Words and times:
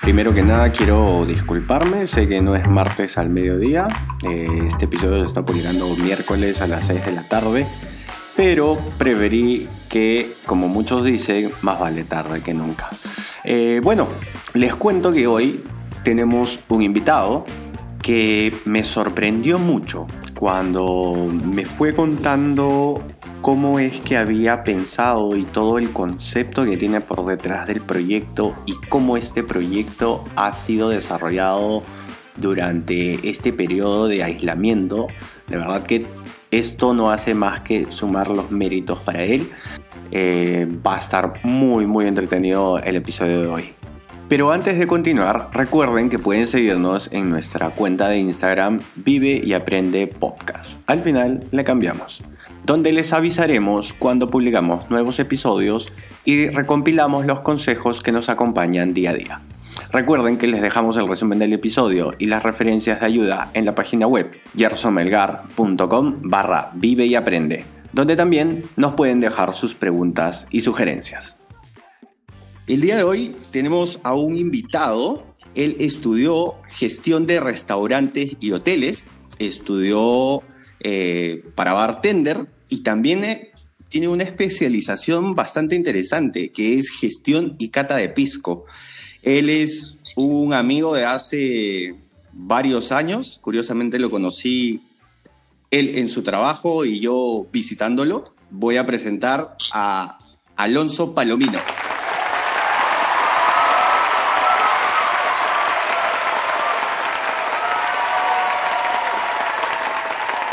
Primero 0.00 0.32
que 0.32 0.42
nada 0.42 0.72
quiero 0.72 1.26
disculparme, 1.26 2.06
sé 2.06 2.26
que 2.26 2.40
no 2.40 2.56
es 2.56 2.66
martes 2.66 3.18
al 3.18 3.28
mediodía, 3.28 3.86
eh, 4.26 4.48
este 4.66 4.86
episodio 4.86 5.20
se 5.20 5.26
está 5.26 5.44
publicando 5.44 5.94
miércoles 5.96 6.62
a 6.62 6.66
las 6.66 6.86
6 6.86 7.04
de 7.04 7.12
la 7.12 7.28
tarde, 7.28 7.66
pero 8.34 8.78
preferí 8.96 9.68
que, 9.90 10.32
como 10.46 10.68
muchos 10.68 11.04
dicen, 11.04 11.50
más 11.60 11.78
vale 11.78 12.04
tarde 12.04 12.40
que 12.40 12.54
nunca. 12.54 12.88
Eh, 13.44 13.82
bueno, 13.84 14.08
les 14.54 14.74
cuento 14.74 15.12
que 15.12 15.26
hoy 15.26 15.62
tenemos 16.04 16.60
un 16.68 16.80
invitado 16.80 17.44
que 18.02 18.56
me 18.64 18.82
sorprendió 18.82 19.58
mucho 19.58 20.06
cuando 20.38 21.28
me 21.52 21.66
fue 21.66 21.92
contando 21.92 23.02
cómo 23.40 23.80
es 23.80 24.00
que 24.00 24.16
había 24.16 24.62
pensado 24.62 25.34
y 25.34 25.42
todo 25.42 25.78
el 25.78 25.90
concepto 25.90 26.64
que 26.64 26.76
tiene 26.76 27.00
por 27.00 27.26
detrás 27.26 27.66
del 27.66 27.80
proyecto 27.80 28.54
y 28.64 28.74
cómo 28.88 29.16
este 29.16 29.42
proyecto 29.42 30.24
ha 30.36 30.52
sido 30.52 30.90
desarrollado 30.90 31.82
durante 32.36 33.28
este 33.28 33.52
periodo 33.52 34.06
de 34.06 34.22
aislamiento. 34.22 35.08
De 35.48 35.56
verdad 35.56 35.82
que 35.82 36.06
esto 36.52 36.94
no 36.94 37.10
hace 37.10 37.34
más 37.34 37.62
que 37.62 37.90
sumar 37.90 38.28
los 38.28 38.52
méritos 38.52 39.00
para 39.00 39.24
él. 39.24 39.50
Eh, 40.12 40.68
va 40.86 40.94
a 40.94 40.98
estar 40.98 41.40
muy 41.42 41.86
muy 41.86 42.06
entretenido 42.06 42.78
el 42.78 42.94
episodio 42.94 43.40
de 43.40 43.46
hoy. 43.48 43.77
Pero 44.28 44.52
antes 44.52 44.78
de 44.78 44.86
continuar, 44.86 45.48
recuerden 45.52 46.10
que 46.10 46.18
pueden 46.18 46.46
seguirnos 46.46 47.08
en 47.12 47.30
nuestra 47.30 47.70
cuenta 47.70 48.08
de 48.08 48.18
Instagram 48.18 48.80
Vive 48.96 49.40
y 49.42 49.54
Aprende 49.54 50.06
Podcast. 50.06 50.78
Al 50.86 51.00
final 51.00 51.44
le 51.50 51.64
cambiamos 51.64 52.22
donde 52.68 52.92
les 52.92 53.14
avisaremos 53.14 53.94
cuando 53.94 54.28
publicamos 54.28 54.90
nuevos 54.90 55.18
episodios 55.18 55.90
y 56.26 56.50
recompilamos 56.50 57.24
los 57.24 57.40
consejos 57.40 58.02
que 58.02 58.12
nos 58.12 58.28
acompañan 58.28 58.92
día 58.92 59.12
a 59.12 59.14
día. 59.14 59.40
Recuerden 59.90 60.36
que 60.36 60.48
les 60.48 60.60
dejamos 60.60 60.98
el 60.98 61.08
resumen 61.08 61.38
del 61.38 61.54
episodio 61.54 62.12
y 62.18 62.26
las 62.26 62.42
referencias 62.42 63.00
de 63.00 63.06
ayuda 63.06 63.50
en 63.54 63.64
la 63.64 63.74
página 63.74 64.06
web 64.06 64.32
gersomelgar.com 64.54 66.16
barra 66.24 66.72
vive 66.74 67.06
y 67.06 67.14
aprende, 67.14 67.64
donde 67.94 68.16
también 68.16 68.64
nos 68.76 68.92
pueden 68.92 69.20
dejar 69.20 69.54
sus 69.54 69.74
preguntas 69.74 70.46
y 70.50 70.60
sugerencias. 70.60 71.38
El 72.68 72.82
día 72.82 72.98
de 72.98 73.02
hoy 73.02 73.34
tenemos 73.50 73.98
a 74.02 74.14
un 74.14 74.36
invitado. 74.36 75.24
Él 75.54 75.76
estudió 75.78 76.56
gestión 76.68 77.26
de 77.26 77.40
restaurantes 77.40 78.36
y 78.40 78.50
hoteles, 78.50 79.06
estudió 79.38 80.42
eh, 80.80 81.42
para 81.54 81.72
bartender 81.72 82.46
y 82.68 82.82
también 82.82 83.24
eh, 83.24 83.52
tiene 83.88 84.08
una 84.08 84.24
especialización 84.24 85.34
bastante 85.34 85.76
interesante, 85.76 86.52
que 86.52 86.74
es 86.74 86.90
gestión 86.90 87.56
y 87.58 87.70
cata 87.70 87.96
de 87.96 88.10
pisco. 88.10 88.66
Él 89.22 89.48
es 89.48 89.96
un 90.14 90.52
amigo 90.52 90.94
de 90.94 91.06
hace 91.06 91.94
varios 92.34 92.92
años, 92.92 93.38
curiosamente 93.40 93.98
lo 93.98 94.10
conocí 94.10 94.82
él 95.70 95.96
en 95.96 96.10
su 96.10 96.22
trabajo 96.22 96.84
y 96.84 97.00
yo 97.00 97.46
visitándolo. 97.50 98.24
Voy 98.50 98.76
a 98.76 98.84
presentar 98.84 99.56
a 99.72 100.18
Alonso 100.54 101.14
Palomino. 101.14 101.60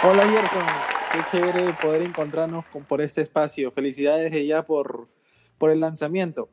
Hola 0.08 0.22
Gerson. 0.28 0.62
Qué 1.14 1.20
chévere 1.32 1.74
poder 1.82 2.04
encontrarnos 2.04 2.64
por 2.88 3.02
este 3.02 3.22
espacio. 3.22 3.72
Felicidades 3.72 4.32
de 4.32 4.46
ya 4.46 4.64
por, 4.64 5.10
por 5.58 5.72
el 5.72 5.80
lanzamiento. 5.80 6.48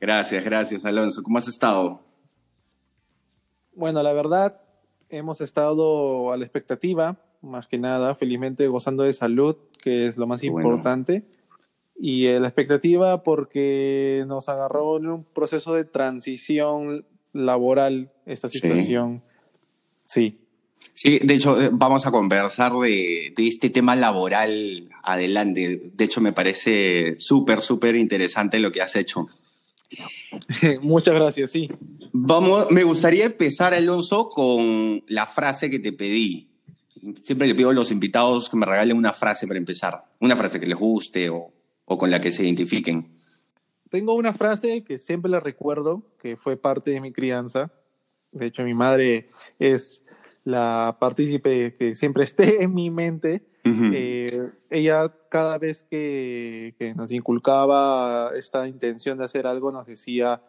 Gracias, 0.00 0.42
gracias 0.42 0.86
Alonso. 0.86 1.22
¿Cómo 1.22 1.36
has 1.36 1.48
estado? 1.48 2.00
Bueno, 3.74 4.02
la 4.02 4.14
verdad, 4.14 4.62
hemos 5.10 5.42
estado 5.42 6.32
a 6.32 6.38
la 6.38 6.44
expectativa, 6.44 7.20
más 7.42 7.66
que 7.68 7.78
nada, 7.78 8.14
felizmente 8.14 8.66
gozando 8.68 9.02
de 9.02 9.12
salud, 9.12 9.56
que 9.82 10.06
es 10.06 10.16
lo 10.16 10.26
más 10.26 10.42
importante. 10.42 11.26
Y 11.94 12.26
la 12.38 12.48
expectativa 12.48 13.22
porque 13.22 14.24
nos 14.26 14.48
agarró 14.48 14.96
en 14.96 15.08
un 15.08 15.24
proceso 15.24 15.74
de 15.74 15.84
transición 15.84 17.04
laboral 17.34 18.12
esta 18.24 18.48
situación. 18.48 19.22
sí. 20.04 20.38
Sí, 20.40 20.47
de 21.04 21.34
hecho, 21.34 21.60
eh, 21.60 21.70
vamos 21.72 22.06
a 22.06 22.10
conversar 22.10 22.72
de, 22.72 23.32
este 23.36 23.70
tema 23.70 23.94
laboral 23.94 24.88
adelante. 25.02 25.90
De 25.94 26.04
hecho, 26.04 26.20
me 26.20 26.32
parece 26.32 27.14
súper, 27.18 27.62
súper 27.62 27.94
interesante 27.94 28.58
lo 28.58 28.72
que 28.72 28.82
has 28.82 28.96
hecho. 28.96 29.26
Muchas 30.82 31.14
gracias, 31.14 31.50
sí. 31.50 31.68
Vamos, 32.12 32.70
me 32.70 32.82
gustaría 32.82 33.26
empezar, 33.26 33.74
Alonso, 33.74 34.28
con 34.28 35.04
la 35.06 35.26
frase 35.26 35.70
que 35.70 35.78
te 35.78 35.92
pedí. 35.92 36.48
Siempre 37.22 37.46
le 37.46 37.54
pido 37.54 37.70
a 37.70 37.74
los 37.74 37.92
invitados 37.92 38.50
que 38.50 38.56
me 38.56 38.66
regalen 38.66 38.96
una 38.96 39.12
frase 39.12 39.46
para 39.46 39.58
empezar. 39.58 40.04
Una 40.18 40.36
frase 40.36 40.58
que 40.58 40.66
les 40.66 40.76
guste 40.76 41.30
o, 41.30 41.52
o 41.84 41.96
con 41.98 42.10
la 42.10 42.20
que 42.20 42.32
se 42.32 42.42
identifiquen. 42.42 43.16
Tengo 43.88 44.14
una 44.14 44.34
frase 44.34 44.84
que 44.84 44.98
siempre 44.98 45.30
la 45.30 45.40
recuerdo, 45.40 46.02
que 46.20 46.36
fue 46.36 46.56
parte 46.56 46.90
de 46.90 47.00
mi 47.00 47.12
crianza. 47.12 47.72
De 48.32 48.46
hecho, 48.46 48.64
mi 48.64 48.74
madre 48.74 49.30
es 49.58 50.02
la 50.48 50.96
partícipe 50.98 51.76
que 51.76 51.94
siempre 51.94 52.24
esté 52.24 52.62
en 52.62 52.74
mi 52.74 52.90
mente. 52.90 53.46
Eh, 53.64 54.50
ella 54.70 55.14
cada 55.28 55.58
vez 55.58 55.82
que, 55.82 56.74
nos 56.96 57.12
inculcaba 57.12 58.30
esta 58.34 58.66
intención 58.66 59.18
de 59.18 59.26
hacer 59.26 59.46
algo 59.46 59.70
nos 59.70 59.84
decía, 59.84 60.42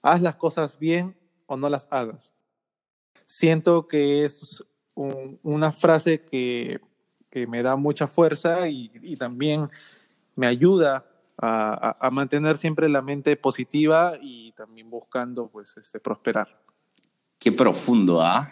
haz 0.00 0.22
las 0.22 0.36
cosas 0.36 0.78
bien 0.78 1.14
o 1.44 1.58
no 1.58 1.68
las 1.68 1.86
hagas. 1.90 2.32
Siento 3.26 3.86
que 3.86 4.24
es 4.24 4.64
una 4.94 5.72
frase 5.72 6.22
que, 6.22 6.80
me 7.46 7.62
da 7.62 7.76
mucha 7.76 8.06
fuerza 8.06 8.66
y, 8.68 9.16
también 9.16 9.68
me 10.36 10.46
ayuda 10.46 11.04
a, 11.36 12.08
mantener 12.10 12.56
siempre 12.56 12.88
la 12.88 13.02
mente 13.02 13.36
positiva 13.36 14.14
y 14.22 14.52
también 14.52 14.88
buscando 14.88 15.48
pues, 15.48 15.76
este, 15.76 16.00
prosperar. 16.00 16.62
Qué 17.38 17.52
profundo, 17.52 18.22
¿ah? 18.22 18.50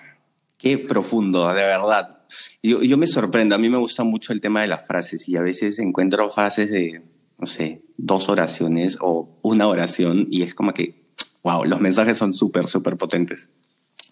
Qué 0.62 0.78
profundo, 0.78 1.49
de 1.49 1.55
verdad. 1.55 2.21
Yo, 2.62 2.83
yo 2.83 2.97
me 2.97 3.09
sorprendo, 3.09 3.56
a 3.56 3.59
mí 3.59 3.69
me 3.69 3.78
gusta 3.78 4.05
mucho 4.05 4.33
el 4.33 4.41
tema 4.41 4.61
de 4.61 4.69
las 4.69 4.87
frases 4.87 5.28
y 5.28 5.37
a 5.37 5.43
veces 5.43 5.81
encuentro 5.81 6.31
frases 6.31 6.71
de, 6.71 7.03
no 7.37 7.49
sé, 7.49 7.83
dos 7.97 8.28
oraciones 8.28 8.97
o 9.00 9.41
una 9.43 9.67
oración 9.67 10.28
y 10.31 10.43
es 10.43 10.55
como 10.55 10.73
que, 10.73 11.03
wow, 11.43 11.65
los 11.65 11.81
mensajes 11.81 12.17
son 12.17 12.33
súper, 12.33 12.69
súper 12.69 12.97
potentes. 12.97 13.50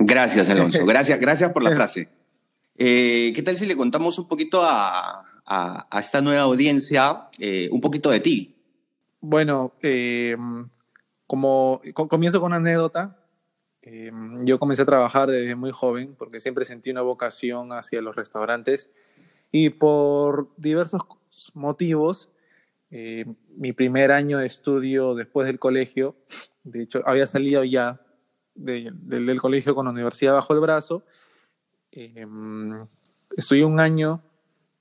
Gracias, 0.00 0.50
Alonso. 0.50 0.84
Gracias, 0.86 1.20
gracias 1.20 1.52
por 1.52 1.62
la 1.62 1.72
frase. 1.72 2.08
Eh, 2.76 3.30
¿Qué 3.32 3.42
tal 3.44 3.56
si 3.56 3.66
le 3.66 3.76
contamos 3.76 4.18
un 4.18 4.26
poquito 4.26 4.64
a, 4.64 5.24
a, 5.46 6.00
esta 6.00 6.20
nueva 6.20 6.42
audiencia 6.42 7.28
eh, 7.38 7.68
un 7.70 7.80
poquito 7.80 8.10
de 8.10 8.18
ti? 8.18 8.56
Bueno, 9.20 9.74
eh, 9.82 10.36
como 11.28 11.80
comienzo 12.08 12.40
con 12.40 12.48
una 12.48 12.56
anécdota. 12.56 13.19
Em, 13.82 14.44
yo 14.44 14.58
comencé 14.58 14.82
a 14.82 14.86
trabajar 14.86 15.30
desde 15.30 15.54
muy 15.54 15.70
joven 15.70 16.14
porque 16.18 16.38
siempre 16.38 16.64
sentí 16.64 16.90
una 16.90 17.00
vocación 17.00 17.72
hacia 17.72 18.02
los 18.02 18.14
restaurantes 18.14 18.90
y 19.50 19.70
por 19.70 20.50
diversos 20.58 21.02
motivos, 21.54 22.30
eh, 22.90 23.24
mi 23.56 23.72
primer 23.72 24.12
año 24.12 24.38
de 24.38 24.46
estudio 24.46 25.14
después 25.14 25.46
del 25.46 25.58
colegio, 25.58 26.16
de 26.62 26.82
hecho 26.82 27.02
había 27.06 27.26
salido 27.26 27.64
ya 27.64 28.00
del 28.54 29.40
colegio 29.40 29.74
con 29.74 29.86
la 29.86 29.92
universidad 29.92 30.34
bajo 30.34 30.52
el 30.52 30.60
brazo, 30.60 31.02
em, 31.92 32.86
estudié 33.36 33.64
un 33.64 33.80
año 33.80 34.22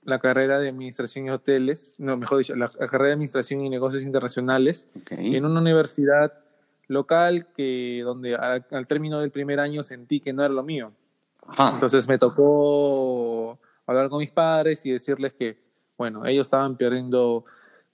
la 0.04 0.20
carrera 0.20 0.60
de 0.60 0.70
administración 0.70 1.28
y 1.28 1.30
hoteles, 1.30 1.96
no, 1.98 2.18
mejor 2.18 2.40
dicho, 2.40 2.56
la, 2.56 2.70
carrera 2.70 3.08
de 3.08 3.14
administración 3.14 3.62
y 3.62 3.70
negocios 3.70 4.04
internacionales 4.04 4.88
en 5.10 5.46
una 5.46 5.62
universidad 5.62 6.34
local 6.90 7.48
que 7.56 8.02
donde 8.04 8.36
al, 8.36 8.88
término 8.88 9.22
del 9.22 9.32
primer 9.32 9.60
año 9.60 9.84
sentí 9.84 10.20
que 10.20 10.34
no 10.34 10.44
era 10.44 10.54
lo 10.54 10.64
mío. 10.64 10.92
Entonces 11.58 12.08
me 12.08 12.18
tocó 12.18 13.58
hablar 13.86 14.10
con 14.10 14.20
mis 14.20 14.32
padres 14.32 14.86
y 14.86 14.92
decirles 14.92 15.34
que, 15.34 15.58
bueno, 15.98 16.26
ellos 16.26 16.48
estaban 16.48 16.76
perdiendo 16.78 17.46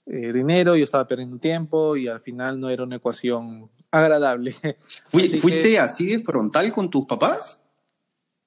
eh, 0.06 0.32
dinero, 0.32 0.76
yo 0.76 0.84
estaba 0.84 1.06
perdiendo 1.06 1.38
tiempo 1.38 1.96
y 1.96 2.08
al 2.08 2.20
final 2.20 2.58
no 2.58 2.68
era 2.68 2.82
una 2.82 2.96
ecuación 2.96 3.70
agradable. 3.90 4.56
¿Fuiste 5.06 5.78
así 5.78 6.06
de 6.06 6.22
frontal 6.22 6.72
con 6.72 6.90
tus 6.90 7.06
papás? 7.06 7.64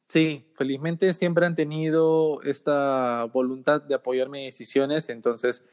Sí, 0.07 0.47
felizmente 0.55 1.13
siempre 1.13 1.45
han 1.45 1.53
tenido 1.53 2.41
esta 2.41 3.25
voluntad 3.25 3.83
de 3.83 3.93
apoyarme 3.93 4.39
en 4.39 4.45
decisiones, 4.47 5.09
entonces 5.09 5.63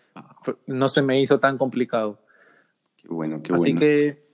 no 0.66 0.90
se 0.90 1.00
me 1.00 1.18
hizo 1.18 1.40
tan 1.40 1.56
complicado. 1.56 2.20
Qué 2.96 3.08
bueno, 3.08 3.40
qué 3.42 3.52
bueno. 3.52 3.62
Así 3.62 3.74
que 3.74 4.25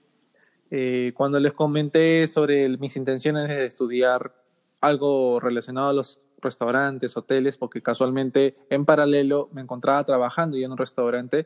eh, 0.75 1.13
cuando 1.13 1.39
les 1.39 1.53
comenté 1.53 2.27
sobre 2.27 2.67
mis 2.79 2.95
intenciones 2.97 3.47
de 3.47 3.63
estudiar 3.63 4.33
algo 4.81 5.39
relacionado 5.39 5.89
a 5.89 5.93
los 5.93 6.19
restaurantes, 6.41 7.15
hoteles, 7.15 7.57
porque 7.57 7.83
casualmente 7.83 8.55
en 8.71 8.83
paralelo 8.83 9.49
me 9.53 9.61
encontraba 9.61 10.03
trabajando 10.03 10.57
ya 10.57 10.65
en 10.65 10.71
un 10.71 10.79
restaurante, 10.79 11.45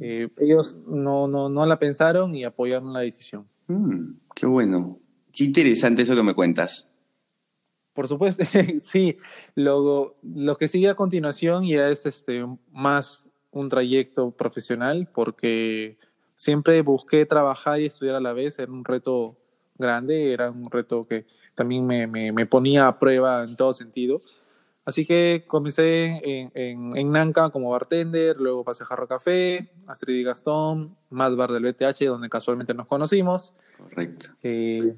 eh, 0.00 0.28
ellos 0.36 0.76
no, 0.86 1.26
no, 1.26 1.48
no 1.48 1.66
la 1.66 1.80
pensaron 1.80 2.36
y 2.36 2.44
apoyaron 2.44 2.92
la 2.92 3.00
decisión. 3.00 3.48
Mm, 3.66 4.12
qué 4.32 4.46
bueno. 4.46 5.00
Qué 5.32 5.42
interesante 5.42 6.02
eso 6.02 6.14
que 6.14 6.22
me 6.22 6.34
cuentas. 6.34 6.88
Por 7.94 8.06
supuesto, 8.06 8.44
sí. 8.78 9.18
Lo, 9.56 10.14
lo 10.22 10.56
que 10.56 10.68
sigue 10.68 10.88
a 10.88 10.94
continuación 10.94 11.66
ya 11.66 11.88
es 11.88 12.06
este, 12.06 12.46
más 12.70 13.26
un 13.50 13.68
trayecto 13.68 14.30
profesional 14.30 15.10
porque 15.12 15.98
siempre 16.38 16.80
busqué 16.82 17.26
trabajar 17.26 17.80
y 17.80 17.86
estudiar 17.86 18.14
a 18.14 18.20
la 18.20 18.32
vez. 18.32 18.58
Era 18.60 18.70
un 18.70 18.84
reto 18.84 19.36
grande, 19.76 20.32
era 20.32 20.50
un 20.50 20.70
reto 20.70 21.04
que 21.06 21.26
también 21.56 21.84
me, 21.84 22.06
me, 22.06 22.46
ponía 22.46 22.86
a 22.86 22.98
prueba 22.98 23.42
en 23.42 23.56
todo 23.56 23.72
sentido. 23.72 24.20
Así 24.86 25.04
que 25.04 25.44
comencé 25.48 26.20
en, 26.24 26.52
en, 26.54 26.96
en, 26.96 27.10
Nanca 27.10 27.50
como 27.50 27.70
bartender, 27.70 28.36
luego 28.38 28.64
pasé 28.64 28.84
a 28.84 28.86
Jarro 28.86 29.08
Café, 29.08 29.68
Astrid 29.88 30.14
y 30.14 30.22
Gastón, 30.22 30.96
más 31.10 31.34
bar 31.34 31.50
del 31.50 31.64
BTH, 31.64 32.04
donde 32.06 32.30
casualmente 32.30 32.72
nos 32.72 32.86
conocimos. 32.86 33.52
Correcto. 33.76 34.28
Eh, 34.44 34.96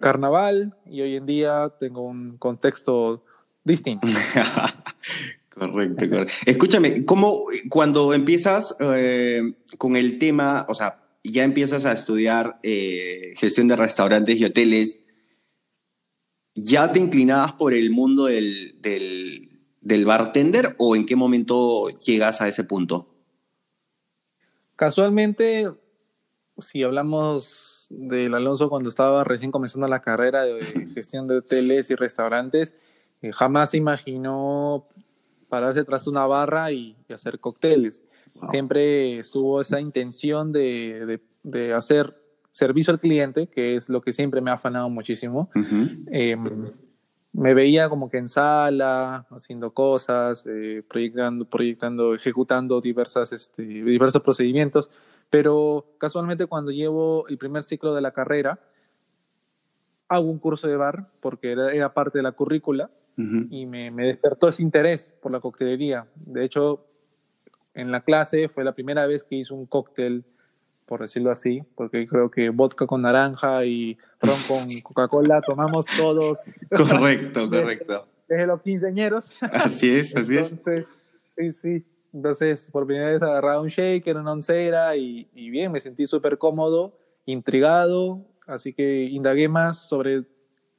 carnaval 0.00 0.74
y 0.86 1.02
hoy 1.02 1.16
en 1.16 1.26
día 1.26 1.74
tengo 1.78 2.00
un 2.00 2.38
contexto 2.38 3.22
distinto. 3.64 4.08
correcto, 5.58 6.08
correcto. 6.08 6.32
Escúchame, 6.46 7.04
¿cómo 7.04 7.44
cuando 7.68 8.14
empiezas 8.14 8.76
eh, 8.80 9.54
con 9.76 9.96
el 9.96 10.18
tema, 10.18 10.66
o 10.68 10.74
sea, 10.74 11.02
ya 11.24 11.44
empiezas 11.44 11.84
a 11.84 11.92
estudiar 11.92 12.58
eh, 12.62 13.34
gestión 13.36 13.68
de 13.68 13.76
restaurantes 13.76 14.40
y 14.40 14.44
hoteles, 14.44 15.00
¿ya 16.54 16.92
te 16.92 17.00
inclinabas 17.00 17.52
por 17.52 17.74
el 17.74 17.90
mundo 17.90 18.26
del, 18.26 18.80
del, 18.80 19.60
del 19.80 20.04
bartender 20.04 20.74
o 20.78 20.96
en 20.96 21.06
qué 21.06 21.16
momento 21.16 21.88
llegas 21.88 22.40
a 22.40 22.48
ese 22.48 22.64
punto? 22.64 23.14
Casualmente, 24.76 25.72
si 26.58 26.82
hablamos 26.82 27.88
del 27.90 28.34
Alonso 28.34 28.68
cuando 28.68 28.88
estaba 28.88 29.24
recién 29.24 29.50
comenzando 29.50 29.88
la 29.88 30.00
carrera 30.00 30.44
de 30.44 30.60
gestión 30.94 31.26
de 31.26 31.38
hoteles 31.38 31.90
y 31.90 31.94
restaurantes, 31.94 32.74
eh, 33.22 33.32
jamás 33.32 33.74
imaginó 33.74 34.86
pararse 35.48 35.84
tras 35.84 36.06
una 36.06 36.26
barra 36.26 36.72
y, 36.72 36.96
hacer 37.12 37.40
cócteles. 37.40 38.02
Siempre 38.50 39.18
estuvo 39.18 39.60
esa 39.60 39.80
intención 39.80 40.52
de, 40.52 41.20
de, 41.42 41.72
hacer 41.72 42.16
servicio 42.52 42.92
al 42.92 43.00
cliente, 43.00 43.46
que 43.48 43.76
es 43.76 43.88
lo 43.88 44.00
que 44.00 44.12
siempre 44.12 44.40
me 44.40 44.50
ha 44.50 44.54
afanado 44.54 44.88
muchísimo. 44.90 45.50
Em, 46.10 46.70
me 47.32 47.54
veía 47.54 47.88
como 47.88 48.10
que 48.10 48.18
en 48.18 48.28
sala, 48.28 49.26
haciendo 49.30 49.72
cosas, 49.72 50.44
eh, 50.46 50.82
proyectando, 50.88 51.44
proyectando, 51.44 52.14
ejecutando 52.14 52.80
diversas, 52.80 53.32
este, 53.32 53.62
diversos 53.62 54.22
procedimientos, 54.22 54.90
pero 55.30 55.94
casualmente 55.98 56.46
cuando 56.46 56.70
llevo 56.70 57.26
el 57.28 57.38
primer 57.38 57.62
ciclo 57.62 57.94
de 57.94 58.00
la 58.00 58.12
carrera, 58.12 58.60
hago 60.08 60.26
un 60.26 60.38
curso 60.38 60.66
de 60.66 60.76
bar 60.76 61.10
porque 61.20 61.52
era, 61.52 61.92
parte 61.92 62.18
de 62.18 62.22
la 62.22 62.32
currícula 62.32 62.90
y 63.18 63.66
me, 63.66 63.90
despertó 63.90 64.48
ese 64.48 64.62
interés 64.62 65.12
por 65.20 65.32
la 65.32 65.40
coctelería. 65.40 66.06
De 66.14 66.44
hecho, 66.44 66.86
en 67.74 67.90
la 67.90 68.02
clase 68.02 68.48
fue 68.48 68.62
la 68.62 68.72
primera 68.72 69.06
vez 69.06 69.24
que 69.24 69.34
hice 69.34 69.52
un 69.52 69.66
cóctel, 69.66 70.24
por 70.86 71.00
decirlo 71.00 71.32
así, 71.32 71.62
porque 71.74 72.06
creo 72.06 72.30
que 72.30 72.50
vodka 72.50 72.86
con 72.86 73.02
naranja 73.02 73.64
y 73.64 73.98
ron 74.20 74.36
con 74.46 74.80
Coca-Cola 74.82 75.40
tomamos 75.44 75.86
todos. 75.86 76.38
Correcto, 76.70 77.50
correcto. 77.50 78.06
Desde, 78.28 78.46
los 78.46 78.62
quinceñeros. 78.62 79.42
Así 79.52 79.90
es, 79.90 80.14
así 80.14 80.36
es. 80.36 80.54
Sí, 81.36 81.52
sí. 81.52 81.84
Entonces, 82.12 82.70
por 82.70 82.86
primera 82.86 83.10
vez 83.10 83.22
agarraba 83.22 83.60
un 83.60 83.68
shaker, 83.68 84.16
una 84.16 84.32
oncera 84.32 84.96
y, 84.96 85.28
y 85.34 85.50
bien, 85.50 85.72
me 85.72 85.80
sentí 85.80 86.06
súper 86.06 86.36
cómodo, 86.38 86.96
intrigado, 87.26 88.24
así 88.46 88.72
que 88.72 89.04
indagué 89.04 89.48
más 89.48 89.78
sobre 89.88 90.24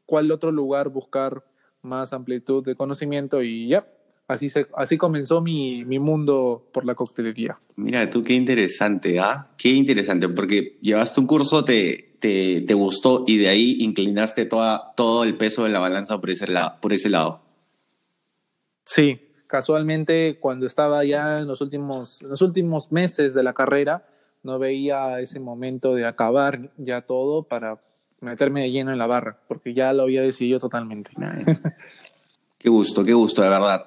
cuál 0.06 0.32
otro 0.32 0.52
lugar 0.52 0.90
buscar 0.90 1.44
más 1.82 2.14
amplitud 2.14 2.64
de 2.64 2.76
conocimiento 2.76 3.42
y 3.42 3.68
ya, 3.68 3.88
así, 4.28 4.50
se, 4.50 4.68
así 4.76 4.98
comenzó 4.98 5.42
mi, 5.42 5.86
mi, 5.86 6.00
mundo 6.00 6.70
por 6.72 6.86
la 6.86 6.96
coctelería. 6.96 7.58
Mira, 7.76 8.10
tú 8.10 8.22
qué 8.22 8.34
interesante, 8.34 9.20
¿ah? 9.20 9.48
Qué 9.58 9.70
interesante, 9.70 10.30
porque 10.30 10.78
llevaste 10.82 11.20
un 11.20 11.28
curso, 11.28 11.66
te, 11.66 12.16
te, 12.20 12.62
te 12.62 12.74
gustó 12.74 13.24
y 13.28 13.38
de 13.38 13.50
ahí 13.50 13.78
inclinaste 13.80 14.46
toda, 14.46 14.94
todo 14.96 15.24
el 15.24 15.36
peso 15.36 15.64
de 15.64 15.70
la 15.70 15.80
balanza 15.80 16.20
por 16.20 16.30
ese, 16.30 16.46
por 16.82 16.94
ese 16.94 17.10
lado. 17.10 17.42
Sí, 18.86 19.20
casualmente 19.48 20.38
cuando 20.40 20.66
estaba 20.66 21.04
ya 21.04 21.40
en 21.40 21.48
los 21.48 21.62
últimos, 21.62 22.22
los 22.22 22.42
últimos 22.42 22.92
meses 22.92 23.34
de 23.34 23.44
la 23.44 23.54
carrera, 23.54 24.06
no 24.44 24.58
veía 24.58 25.20
ese 25.20 25.40
momento 25.40 25.94
de 25.96 26.06
acabar 26.06 26.72
ya 26.78 27.02
todo 27.02 27.44
para 27.44 27.80
meterme 28.22 28.62
de 28.62 28.72
lleno 28.72 28.92
en 28.92 28.98
la 28.98 29.08
barra, 29.08 29.40
porque 29.48 29.74
ya 29.74 29.94
lo 29.94 30.04
había 30.04 30.22
decidido 30.22 30.60
totalmente. 30.60 31.12
qué 32.58 32.70
gusto, 32.70 33.04
qué 33.04 33.14
gusto, 33.14 33.42
de 33.42 33.50
verdad. 33.50 33.86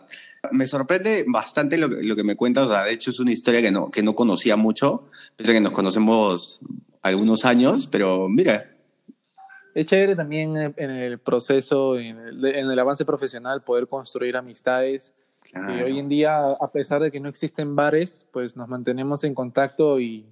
Me 0.50 0.67
sorprende 0.67 1.25
bastante 1.29 1.79
lo, 1.79 1.88
lo, 1.88 2.17
que 2.17 2.25
me 2.25 2.37
cuentas, 2.37 2.67
o 2.67 2.70
sea, 2.70 2.84
de 2.84 2.93
hecho 2.93 3.11
es 3.11 3.20
una 3.20 3.32
historia 3.32 3.61
que 3.61 3.70
no, 3.70 3.90
que 3.90 4.02
no 4.02 4.14
conocía 4.14 4.56
mucho, 4.56 5.08
pese 5.37 5.52
a 5.52 5.55
que 5.55 5.61
nos 5.61 5.73
conocemos 5.73 6.61
algunos 7.02 7.44
años, 7.44 7.87
pero 7.87 8.29
mira. 8.29 8.69
Es 9.75 9.87
chévere 9.87 10.17
también 10.17 10.56
en 10.76 10.90
el 10.90 11.19
proceso, 11.19 11.99
en 11.99 12.19
el, 12.19 12.44
en 12.44 12.70
el 12.70 12.79
avance 12.79 13.05
profesional, 13.05 13.62
poder 13.62 13.86
construir 13.86 14.36
amistades, 14.36 15.15
y 15.55 15.82
hoy 15.82 15.98
en 15.98 16.08
día, 16.08 16.39
a 16.39 16.70
pesar 16.70 17.03
de 17.03 17.10
que 17.10 17.20
no 17.20 17.29
existen 17.29 17.74
bares, 17.74 18.27
pues 18.32 18.56
nos 18.56 18.69
mantenemos 18.69 19.24
en 19.24 19.34
contacto 19.34 20.01
y, 20.01 20.24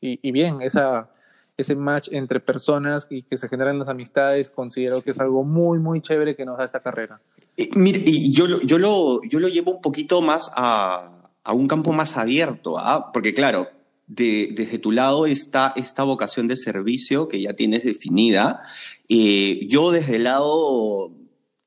y, 0.00 0.32
bien, 0.32 0.60
esa, 0.60 1.08
ese 1.56 1.74
match 1.74 2.08
entre 2.12 2.40
personas 2.40 3.06
y 3.10 3.22
que 3.22 3.36
se 3.36 3.48
generan 3.48 3.78
las 3.78 3.88
amistades, 3.88 4.50
considero 4.50 5.00
que 5.02 5.12
es 5.12 5.20
algo 5.20 5.42
muy, 5.44 5.78
muy 5.78 6.02
chévere 6.02 6.36
que 6.36 6.44
nos 6.44 6.58
da 6.58 6.64
esta 6.64 6.80
carrera. 6.80 7.20
Y, 7.56 7.70
mire, 7.74 8.02
y 8.04 8.32
yo, 8.32 8.60
yo, 8.62 8.78
lo, 8.78 9.22
yo 9.22 9.38
lo 9.40 9.48
llevo 9.48 9.72
un 9.72 9.80
poquito 9.80 10.20
más 10.20 10.50
a, 10.54 11.30
a 11.42 11.52
un 11.52 11.66
campo 11.68 11.92
más 11.92 12.16
abierto, 12.16 12.76
¿ah? 12.76 13.10
porque 13.12 13.32
claro, 13.32 13.68
de, 14.06 14.50
desde 14.52 14.78
tu 14.78 14.92
lado 14.92 15.26
está 15.26 15.72
esta 15.76 16.02
vocación 16.02 16.46
de 16.46 16.56
servicio 16.56 17.28
que 17.28 17.40
ya 17.40 17.54
tienes 17.54 17.84
definida. 17.84 18.62
Eh, 19.08 19.66
yo 19.68 19.90
desde 19.90 20.16
el 20.16 20.24
lado 20.24 21.12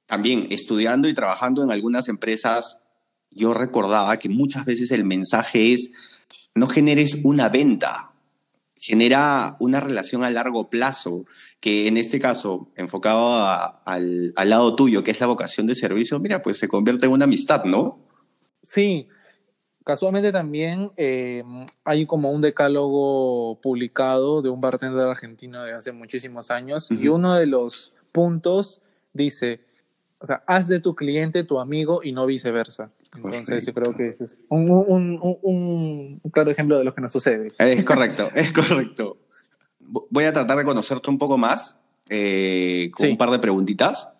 también 0.05 0.47
estudiando 0.49 1.07
y 1.07 1.13
trabajando 1.13 1.63
en 1.63 1.71
algunas 1.71 2.07
empresas 2.09 2.79
yo 3.31 3.53
recordaba 3.53 4.17
que 4.17 4.29
muchas 4.29 4.65
veces 4.65 4.91
el 4.91 5.05
mensaje 5.05 5.73
es, 5.73 5.91
no 6.55 6.67
generes 6.67 7.19
una 7.23 7.47
venta, 7.49 8.08
genera 8.79 9.57
una 9.59 9.79
relación 9.79 10.23
a 10.23 10.31
largo 10.31 10.69
plazo, 10.69 11.25
que 11.59 11.87
en 11.87 11.97
este 11.97 12.19
caso, 12.19 12.71
enfocado 12.75 13.77
al, 13.85 14.33
lado 14.35 14.75
tuyo, 14.75 15.03
que 15.03 15.11
es 15.11 15.19
la 15.19 15.27
vocación 15.27 15.67
de 15.67 15.75
servicio, 15.75 16.19
mira, 16.19 16.41
pues 16.41 16.57
se 16.57 16.67
convierte 16.67 17.05
en 17.05 17.11
una 17.11 17.25
amistad, 17.25 17.65
¿no? 17.65 17.99
Sí, 18.63 19.07
casualmente 19.83 20.31
también 20.31 20.91
eh, 20.95 21.43
hay 21.83 22.05
como 22.05 22.31
un 22.31 22.41
decálogo 22.41 23.59
publicado 23.61 24.41
de 24.41 24.49
un 24.49 24.61
bartender 24.61 25.07
argentino 25.07 25.63
de 25.63 25.73
hace 25.73 25.91
muchísimos 25.91 26.49
años 26.51 26.89
y 26.89 27.07
uno 27.09 27.35
de 27.35 27.47
los 27.47 27.93
puntos 28.13 28.81
dice, 29.13 29.61
o 30.19 30.27
sea, 30.27 30.43
haz 30.47 30.67
de 30.67 30.79
tu 30.79 30.95
cliente 30.95 31.43
tu 31.43 31.59
amigo 31.59 32.01
y 32.03 32.11
no 32.11 32.25
viceversa. 32.25 32.91
Entonces 33.15 33.65
yo 33.65 33.73
creo 33.73 33.95
que 33.95 34.17
es 34.19 34.39
un, 34.49 34.69
un, 34.69 35.19
un, 35.21 36.19
un, 36.23 36.31
claro 36.31 36.51
ejemplo 36.51 36.77
de 36.77 36.83
lo 36.83 36.93
que 36.93 37.01
nos 37.01 37.11
sucede. 37.11 37.51
Es 37.57 37.83
correcto, 37.83 38.29
es 38.35 38.51
correcto. 38.51 39.17
Voy 39.79 40.25
a 40.25 40.33
tratar 40.33 40.57
de 40.57 40.63
conocerte 40.63 41.09
un 41.09 41.17
poco 41.17 41.37
más 41.37 41.79
eh, 42.09 42.91
con 42.95 43.09
un 43.09 43.17
par 43.17 43.31
de 43.31 43.39
preguntitas. 43.39 44.15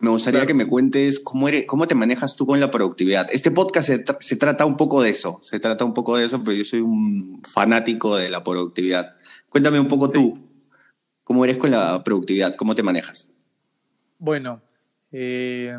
Me 0.00 0.10
gustaría 0.10 0.44
que 0.44 0.54
me 0.54 0.66
cuentes 0.66 1.20
cómo, 1.20 1.46
eres, 1.48 1.66
cómo 1.66 1.86
te 1.86 1.94
manejas 1.94 2.34
tú 2.34 2.46
con 2.46 2.58
la 2.58 2.70
productividad. 2.70 3.28
Este 3.32 3.52
podcast 3.52 3.88
se, 3.88 4.04
se, 4.18 4.36
trata 4.36 4.66
un 4.66 4.76
poco 4.76 5.00
de 5.00 5.10
eso, 5.10 5.38
se 5.40 5.60
trata 5.60 5.84
un 5.84 5.94
poco 5.94 6.16
de 6.16 6.26
eso, 6.26 6.42
pero 6.42 6.56
yo 6.56 6.64
soy 6.64 6.80
un 6.80 7.40
fanático 7.44 8.16
de 8.16 8.28
la 8.28 8.42
productividad. 8.42 9.14
Cuéntame 9.48 9.78
un 9.78 9.86
poco 9.86 10.10
tú, 10.10 10.48
cómo 11.22 11.44
eres 11.44 11.58
con 11.58 11.70
la 11.70 12.02
productividad, 12.02 12.56
cómo 12.56 12.74
te 12.74 12.82
manejas. 12.82 13.30
Bueno, 14.18 14.62
eh, 15.12 15.78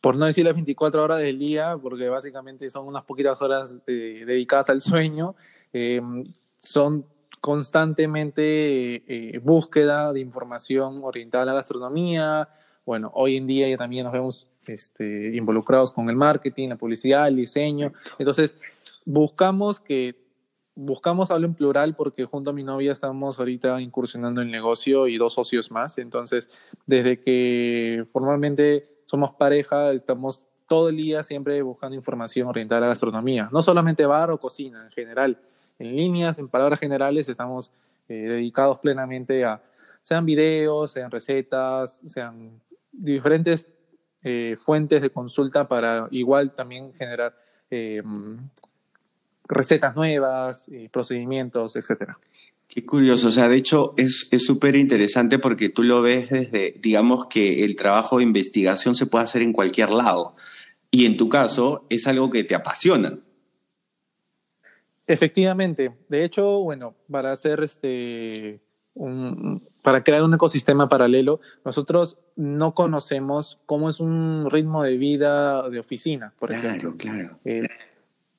por 0.00 0.16
no 0.16 0.26
decir 0.26 0.44
las 0.44 0.54
24 0.54 1.02
horas 1.02 1.18
del 1.18 1.38
día, 1.38 1.76
porque 1.80 2.08
básicamente 2.08 2.70
son 2.70 2.86
unas 2.86 3.04
poquitas 3.04 3.40
horas 3.42 3.74
eh, 3.86 4.24
dedicadas 4.26 4.70
al 4.70 4.80
sueño, 4.80 5.34
eh, 5.72 6.00
son 6.58 7.04
constantemente 7.40 9.02
eh, 9.06 9.38
búsqueda 9.38 10.12
de 10.12 10.20
información 10.20 11.00
orientada 11.02 11.42
a 11.42 11.46
la 11.46 11.54
gastronomía. 11.54 12.48
Bueno, 12.84 13.10
hoy 13.14 13.36
en 13.36 13.46
día 13.46 13.68
ya 13.68 13.76
también 13.76 14.04
nos 14.04 14.12
vemos 14.12 14.48
este, 14.66 15.36
involucrados 15.36 15.92
con 15.92 16.08
el 16.08 16.16
marketing, 16.16 16.70
la 16.70 16.76
publicidad, 16.76 17.28
el 17.28 17.36
diseño. 17.36 17.92
Entonces, 18.18 18.56
buscamos 19.04 19.80
que 19.80 20.26
buscamos 20.74 21.32
hablar 21.32 21.48
en 21.48 21.54
plural 21.56 21.96
porque 21.96 22.24
junto 22.24 22.50
a 22.50 22.52
mi 22.52 22.62
novia 22.62 22.92
estamos 22.92 23.36
ahorita 23.40 23.80
incursionando 23.80 24.40
en 24.40 24.46
el 24.46 24.52
negocio 24.52 25.08
y 25.08 25.16
dos 25.16 25.32
socios 25.32 25.72
más. 25.72 25.98
Entonces, 25.98 26.48
desde 26.86 27.18
que 27.18 28.06
formalmente 28.12 28.97
somos 29.08 29.34
pareja, 29.34 29.90
estamos 29.92 30.46
todo 30.68 30.90
el 30.90 30.98
día 30.98 31.22
siempre 31.22 31.60
buscando 31.62 31.96
información 31.96 32.46
orientada 32.46 32.78
a 32.78 32.80
la 32.82 32.86
gastronomía. 32.88 33.48
No 33.50 33.62
solamente 33.62 34.04
bar 34.06 34.30
o 34.30 34.38
cocina, 34.38 34.84
en 34.84 34.90
general. 34.92 35.38
En 35.78 35.96
líneas, 35.96 36.38
en 36.38 36.48
palabras 36.48 36.78
generales, 36.78 37.28
estamos 37.28 37.72
eh, 38.08 38.14
dedicados 38.14 38.78
plenamente 38.78 39.44
a, 39.44 39.62
sean 40.02 40.26
videos, 40.26 40.92
sean 40.92 41.10
recetas, 41.10 42.02
sean 42.06 42.60
diferentes 42.92 43.66
eh, 44.22 44.56
fuentes 44.60 45.00
de 45.00 45.10
consulta 45.10 45.66
para 45.66 46.08
igual 46.10 46.52
también 46.54 46.92
generar 46.94 47.34
eh, 47.70 48.02
recetas 49.44 49.96
nuevas, 49.96 50.68
procedimientos, 50.92 51.76
etcétera. 51.76 52.18
Qué 52.68 52.84
curioso, 52.84 53.28
o 53.28 53.30
sea, 53.30 53.48
de 53.48 53.56
hecho 53.56 53.94
es 53.96 54.28
súper 54.44 54.76
interesante 54.76 55.38
porque 55.38 55.70
tú 55.70 55.82
lo 55.82 56.02
ves 56.02 56.28
desde, 56.28 56.74
digamos 56.78 57.26
que 57.26 57.64
el 57.64 57.74
trabajo 57.76 58.18
de 58.18 58.24
investigación 58.24 58.94
se 58.94 59.06
puede 59.06 59.24
hacer 59.24 59.40
en 59.40 59.54
cualquier 59.54 59.88
lado 59.88 60.36
y 60.90 61.06
en 61.06 61.16
tu 61.16 61.30
caso 61.30 61.86
es 61.88 62.06
algo 62.06 62.28
que 62.28 62.44
te 62.44 62.54
apasiona. 62.54 63.18
Efectivamente, 65.06 65.94
de 66.10 66.24
hecho, 66.24 66.60
bueno, 66.60 66.94
para 67.10 67.32
hacer 67.32 67.62
este, 67.62 68.60
un, 68.92 69.66
para 69.80 70.04
crear 70.04 70.22
un 70.22 70.34
ecosistema 70.34 70.90
paralelo, 70.90 71.40
nosotros 71.64 72.18
no 72.36 72.74
conocemos 72.74 73.58
cómo 73.64 73.88
es 73.88 74.00
un 74.00 74.50
ritmo 74.50 74.82
de 74.82 74.98
vida 74.98 75.66
de 75.70 75.80
oficina, 75.80 76.34
por 76.38 76.52
ejemplo. 76.52 76.94
Claro, 76.98 77.38
claro. 77.38 77.38
Eh, 77.46 77.66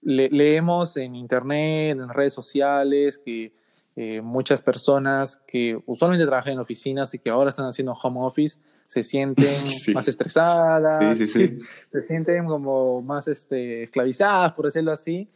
leemos 0.01 0.95
en 0.97 1.15
internet, 1.15 1.97
en 1.99 2.09
redes 2.09 2.33
sociales, 2.33 3.17
que 3.17 3.51
eh, 4.01 4.21
muchas 4.21 4.61
personas 4.61 5.41
que 5.45 5.77
usualmente 5.85 6.25
trabajan 6.25 6.53
en 6.53 6.59
oficinas 6.59 7.13
y 7.13 7.19
que 7.19 7.29
ahora 7.29 7.49
están 7.49 7.65
haciendo 7.65 7.91
home 7.91 8.21
office 8.21 8.57
se 8.85 9.03
sienten 9.03 9.45
más 9.93 10.07
estresadas, 10.07 11.17
se 11.19 12.07
sienten 12.07 12.45
como 12.45 13.01
más 13.01 13.27
este, 13.27 13.83
esclavizadas, 13.83 14.53
por 14.53 14.65
decirlo 14.67 14.93
así. 14.93 15.27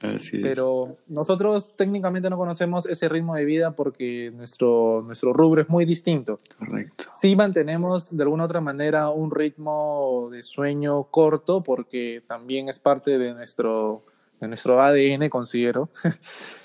Pero 0.41 0.95
nosotros 1.07 1.75
técnicamente 1.75 2.29
no 2.29 2.37
conocemos 2.37 2.85
ese 2.85 3.09
ritmo 3.09 3.35
de 3.35 3.43
vida 3.43 3.75
porque 3.75 4.31
nuestro, 4.33 5.03
nuestro 5.05 5.33
rubro 5.33 5.61
es 5.61 5.67
muy 5.67 5.83
distinto. 5.83 6.39
Correcto. 6.57 7.03
Sí 7.15 7.35
mantenemos 7.35 8.15
de 8.15 8.23
alguna 8.23 8.45
otra 8.45 8.61
manera 8.61 9.09
un 9.09 9.29
ritmo 9.29 10.29
de 10.31 10.41
sueño 10.41 11.03
corto 11.11 11.63
porque 11.63 12.23
también 12.25 12.69
es 12.69 12.79
parte 12.79 13.17
de 13.17 13.33
nuestro 13.33 14.03
de 14.39 14.47
nuestro 14.47 14.81
ADN, 14.81 15.29
considero. 15.29 15.89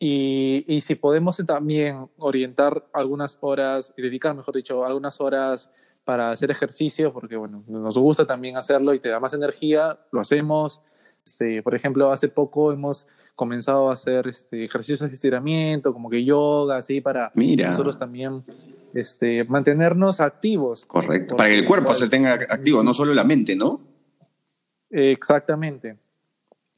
y, 0.00 0.64
y, 0.66 0.80
si 0.80 0.96
podemos 0.96 1.36
también 1.46 2.08
orientar 2.16 2.88
algunas 2.92 3.38
horas, 3.40 3.92
y 3.96 4.02
dedicar, 4.02 4.34
mejor 4.34 4.56
dicho, 4.56 4.84
algunas 4.84 5.20
horas 5.20 5.70
para 6.04 6.30
hacer 6.30 6.50
ejercicio, 6.50 7.12
porque 7.12 7.36
bueno, 7.36 7.62
nos 7.68 7.96
gusta 7.96 8.26
también 8.26 8.56
hacerlo 8.56 8.94
y 8.94 8.98
te 8.98 9.10
da 9.10 9.20
más 9.20 9.34
energía, 9.34 10.00
lo 10.10 10.20
hacemos. 10.20 10.82
Este, 11.24 11.62
por 11.62 11.74
ejemplo, 11.74 12.10
hace 12.10 12.28
poco 12.28 12.72
hemos 12.72 13.06
comenzado 13.34 13.90
a 13.90 13.92
hacer 13.92 14.26
este, 14.26 14.64
ejercicios 14.64 15.00
de 15.00 15.14
estiramiento, 15.14 15.92
como 15.92 16.10
que 16.10 16.24
yoga, 16.24 16.78
así, 16.78 17.00
para 17.00 17.30
nosotros 17.34 17.98
también 17.98 18.44
este, 18.94 19.44
mantenernos 19.44 20.20
activos. 20.20 20.84
Correcto, 20.84 21.36
para 21.36 21.50
que 21.50 21.58
el 21.58 21.64
cuerpo 21.64 21.94
se 21.94 22.08
tenga 22.08 22.34
activo, 22.34 22.82
no 22.82 22.92
solo 22.92 23.14
la 23.14 23.24
mente, 23.24 23.54
¿no? 23.54 23.80
Exactamente. 24.90 25.96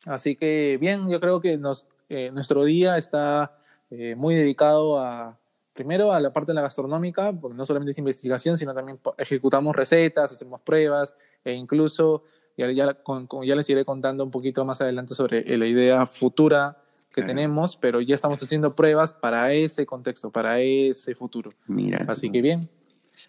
Así 0.07 0.37
que 0.37 0.77
bien, 0.81 1.09
yo 1.09 1.21
creo 1.21 1.41
que 1.41 1.57
nos, 1.57 1.87
eh, 2.13 2.31
nuestro 2.31 2.65
día 2.65 2.99
está 2.99 3.57
eh, 3.91 4.15
muy 4.17 4.35
dedicado 4.35 5.01
a, 5.01 5.39
primero 5.73 6.13
a 6.13 6.21
la 6.21 6.31
parte 6.31 6.51
de 6.51 6.57
la 6.57 6.61
gastronómica, 6.61 7.33
porque 7.33 7.57
no 7.57 7.65
solamente 7.65 7.93
es 7.93 7.99
investigación, 7.99 8.59
sino 8.59 8.75
también 8.75 9.01
ejecutamos 9.17 9.75
recetas, 9.75 10.31
hacemos 10.31 10.61
pruebas 10.61 11.15
e 11.43 11.55
incluso, 11.55 12.25
ya, 12.55 12.71
ya, 12.71 12.99
ya 13.45 13.57
les 13.57 13.71
iré 13.71 13.87
contando 13.87 14.25
un 14.25 14.31
poquito 14.31 14.63
más 14.67 14.83
adelante 14.83 15.15
sobre 15.15 15.39
eh, 15.51 15.57
la 15.57 15.67
idea 15.67 16.05
futura 16.05 16.77
que 17.15 17.23
tenemos, 17.23 17.77
pero 17.77 18.03
ya 18.03 18.15
estamos 18.15 18.43
haciendo 18.43 18.75
pruebas 18.75 19.15
para 19.15 19.53
ese 19.55 19.87
contexto, 19.87 20.31
para 20.31 20.61
ese 20.61 21.15
futuro. 21.15 21.51
Mira. 21.67 22.05
Así 22.09 22.31
que 22.31 22.43
bien. 22.43 22.69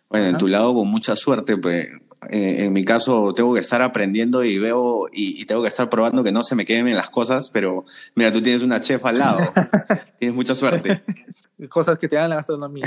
Bueno, 0.10 0.28
en 0.28 0.38
tu 0.38 0.48
lado 0.48 0.74
con 0.74 0.90
mucha 0.90 1.16
suerte, 1.16 1.58
pues 1.58 1.88
eh, 2.30 2.66
en 2.66 2.74
mi 2.74 2.86
caso 2.86 3.34
tengo 3.34 3.54
que 3.54 3.60
estar 3.60 3.82
aprendiendo 3.82 4.44
y 4.44 4.58
veo 4.58 5.08
y, 5.12 5.46
tengo 5.46 5.62
que 5.62 5.68
estar 5.68 5.90
probando 5.90 6.24
que 6.24 6.32
no 6.32 6.44
se 6.44 6.56
me 6.56 6.66
queden 6.66 6.90
las 6.96 7.10
cosas, 7.10 7.50
pero 7.50 7.86
mira, 8.16 8.32
tú 8.32 8.42
tienes 8.42 8.64
una 8.64 8.82
chef 8.82 9.06
al 9.06 9.20
lado, 9.20 9.40
tienes 10.20 10.36
mucha 10.36 10.56
suerte. 10.56 11.04
Cosas 11.70 11.98
que 11.98 12.10
te 12.10 12.16
dan 12.16 12.30
la 12.30 12.38
gastronomía. 12.38 12.86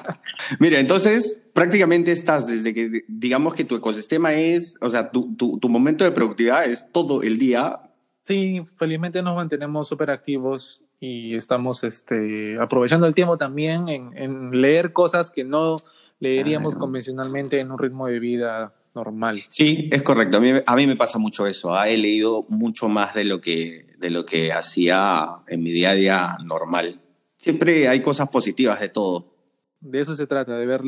mira, 0.58 0.78
entonces 0.78 1.40
prácticamente 1.52 2.12
estás 2.12 2.46
desde 2.46 2.74
que 2.74 3.04
digamos 3.08 3.54
que 3.54 3.64
tu 3.64 3.76
ecosistema 3.76 4.34
es, 4.34 4.78
o 4.80 4.90
sea, 4.90 5.10
tu, 5.10 5.34
tu, 5.36 5.68
momento 5.68 6.04
de 6.04 6.10
productividad 6.10 6.64
es 6.64 6.90
todo 6.92 7.22
el 7.22 7.38
día. 7.38 7.80
Sí, 8.24 8.62
felizmente 8.76 9.22
nos 9.22 9.36
mantenemos 9.36 9.88
súper 9.88 10.10
activos 10.10 10.82
y 10.98 11.34
estamos 11.34 11.82
este, 11.84 12.58
aprovechando 12.60 13.06
el 13.06 13.14
tiempo 13.14 13.38
también 13.38 13.88
en, 13.88 14.16
en 14.16 14.50
leer 14.50 14.92
cosas 14.92 15.30
que 15.30 15.44
no 15.44 15.76
leeríamos 16.20 16.76
convencionalmente 16.76 17.58
en 17.58 17.72
un 17.72 17.78
ritmo 17.78 18.06
de 18.06 18.20
vida 18.20 18.74
normal. 18.94 19.40
Sí, 19.48 19.88
es 19.90 20.02
correcto. 20.02 20.36
A 20.36 20.40
mí, 20.40 20.52
a 20.64 20.76
mí 20.76 20.86
me 20.86 20.96
pasa 20.96 21.18
mucho 21.18 21.46
eso. 21.46 21.74
¿ah? 21.74 21.88
He 21.88 21.96
leído 21.96 22.44
mucho 22.48 22.88
más 22.88 23.14
de 23.14 23.24
lo, 23.24 23.40
que, 23.40 23.86
de 23.98 24.10
lo 24.10 24.24
que 24.24 24.52
hacía 24.52 25.42
en 25.48 25.62
mi 25.62 25.72
día 25.72 25.90
a 25.90 25.94
día 25.94 26.36
normal. 26.44 27.00
Siempre 27.38 27.88
hay 27.88 28.00
cosas 28.00 28.28
positivas 28.28 28.80
de 28.80 28.90
todo. 28.90 29.34
De 29.80 30.00
eso 30.00 30.14
se 30.14 30.26
trata, 30.26 30.58
de 30.58 30.66
ver 30.66 30.82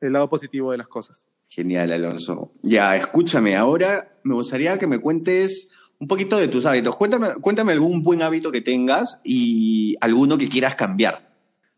el 0.00 0.12
lado 0.12 0.28
positivo 0.28 0.72
de 0.72 0.78
las 0.78 0.88
cosas. 0.88 1.26
Genial, 1.48 1.92
Alonso. 1.92 2.52
Ya, 2.62 2.96
escúchame, 2.96 3.56
ahora 3.56 4.10
me 4.24 4.34
gustaría 4.34 4.78
que 4.78 4.86
me 4.86 4.98
cuentes 4.98 5.68
un 6.00 6.08
poquito 6.08 6.36
de 6.38 6.48
tus 6.48 6.66
hábitos. 6.66 6.96
Cuéntame, 6.96 7.28
cuéntame 7.40 7.72
algún 7.72 8.02
buen 8.02 8.22
hábito 8.22 8.50
que 8.50 8.62
tengas 8.62 9.20
y 9.22 9.96
alguno 10.00 10.38
que 10.38 10.48
quieras 10.48 10.74
cambiar. 10.74 11.30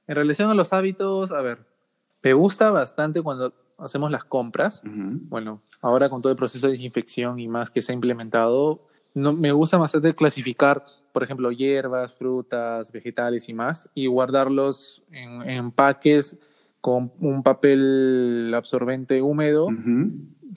En 0.06 0.14
relación 0.14 0.48
a 0.48 0.54
los 0.54 0.72
hábitos, 0.72 1.32
a 1.32 1.42
ver, 1.42 1.66
me 2.24 2.32
gusta 2.32 2.70
bastante 2.70 3.22
cuando 3.22 3.52
hacemos 3.78 4.10
las 4.10 4.24
compras. 4.24 4.82
Bueno, 4.84 5.60
ahora 5.82 6.08
con 6.08 6.22
todo 6.22 6.32
el 6.32 6.38
proceso 6.38 6.66
de 6.66 6.72
desinfección 6.72 7.38
y 7.38 7.48
más 7.48 7.70
que 7.70 7.82
se 7.82 7.92
ha 7.92 7.94
implementado, 7.94 8.80
no, 9.12 9.32
me 9.32 9.52
gusta 9.52 9.76
bastante 9.76 10.14
clasificar, 10.14 10.84
por 11.12 11.22
ejemplo, 11.22 11.52
hierbas, 11.52 12.14
frutas, 12.14 12.90
vegetales 12.90 13.48
y 13.48 13.54
más, 13.54 13.90
y 13.94 14.06
guardarlos 14.06 15.02
en, 15.12 15.42
empaques 15.42 16.38
con 16.80 17.12
un 17.20 17.42
papel 17.42 18.52
absorbente 18.54 19.22
húmedo 19.22 19.68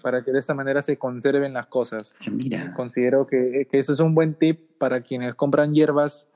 para 0.01 0.23
que 0.23 0.31
de 0.31 0.39
esta 0.39 0.53
manera 0.53 0.81
se 0.81 0.97
conserven 0.97 1.53
las 1.53 1.67
cosas. 1.67 2.15
Ah, 2.21 2.29
mira. 2.31 2.73
Considero 2.75 3.27
que, 3.27 3.67
que, 3.69 3.79
eso 3.79 3.93
es 3.93 3.99
un 3.99 4.15
buen 4.15 4.35
tip 4.35 4.59
para 4.77 5.01
quienes 5.01 5.35
compran 5.35 5.73
hierbas 5.73 6.27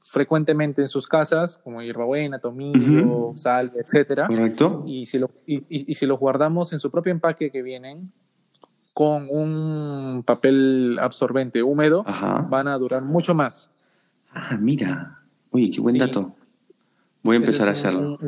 frecuentemente 0.00 0.82
en 0.82 0.88
sus 0.88 1.06
casas, 1.06 1.58
como 1.58 1.82
hierbabuena, 1.82 2.38
tomillo, 2.38 3.32
sal, 3.36 3.70
etcétera. 3.74 4.26
Correcto. 4.26 4.82
Y 4.86 5.06
si, 5.06 5.18
lo, 5.18 5.30
y, 5.46 5.94
si 5.94 6.06
los 6.06 6.18
guardamos 6.18 6.72
en 6.72 6.80
su 6.80 6.90
propio 6.90 7.12
empaque 7.12 7.50
que 7.50 7.62
vienen, 7.62 8.12
con 8.92 9.28
un 9.30 10.24
papel 10.26 10.98
absorbente 11.00 11.62
húmedo, 11.62 12.04
van 12.48 12.66
a 12.66 12.76
durar 12.76 13.02
mucho 13.02 13.34
más. 13.34 13.70
Ah, 14.32 14.56
mira. 14.60 15.22
Oye, 15.50 15.70
qué 15.70 15.80
buen 15.80 15.96
dato. 15.96 16.34
Voy 17.22 17.36
a 17.36 17.38
empezar 17.38 17.68
a 17.68 17.72
hacerlo. 17.72 18.18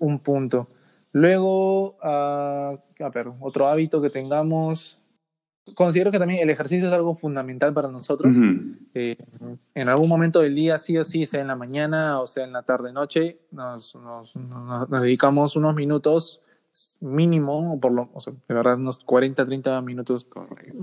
Un, 0.00 0.18
punto. 0.18 0.68
Luego, 1.12 1.96
uh, 2.02 2.78
a 3.02 3.10
ver, 3.12 3.28
otro 3.40 3.68
hábito 3.68 4.02
que 4.02 4.10
tengamos 4.10 4.99
considero 5.74 6.10
que 6.10 6.18
también 6.18 6.40
el 6.40 6.50
ejercicio 6.50 6.88
es 6.88 6.94
algo 6.94 7.14
fundamental 7.14 7.72
para 7.72 7.88
nosotros. 7.88 8.32
Eh, 8.94 9.16
en 9.74 9.88
algún 9.88 10.08
momento 10.08 10.40
del 10.40 10.54
día, 10.54 10.78
sí 10.78 10.96
o 10.98 11.04
sí, 11.04 11.26
sea 11.26 11.40
en 11.40 11.48
la 11.48 11.56
mañana 11.56 12.20
o 12.20 12.26
sea 12.26 12.44
en 12.44 12.52
la 12.52 12.62
tarde-noche, 12.62 13.38
nos, 13.50 13.94
nos, 13.96 14.34
nos, 14.36 14.90
dedicamos 14.90 15.56
unos 15.56 15.74
minutos 15.74 16.40
mínimo, 17.00 17.78
por 17.80 17.92
lo, 17.92 18.10
o 18.12 18.20
sea, 18.20 18.32
de 18.48 18.54
verdad 18.54 18.76
unos 18.76 18.98
40, 18.98 19.44
30 19.44 19.80
minutos 19.82 20.26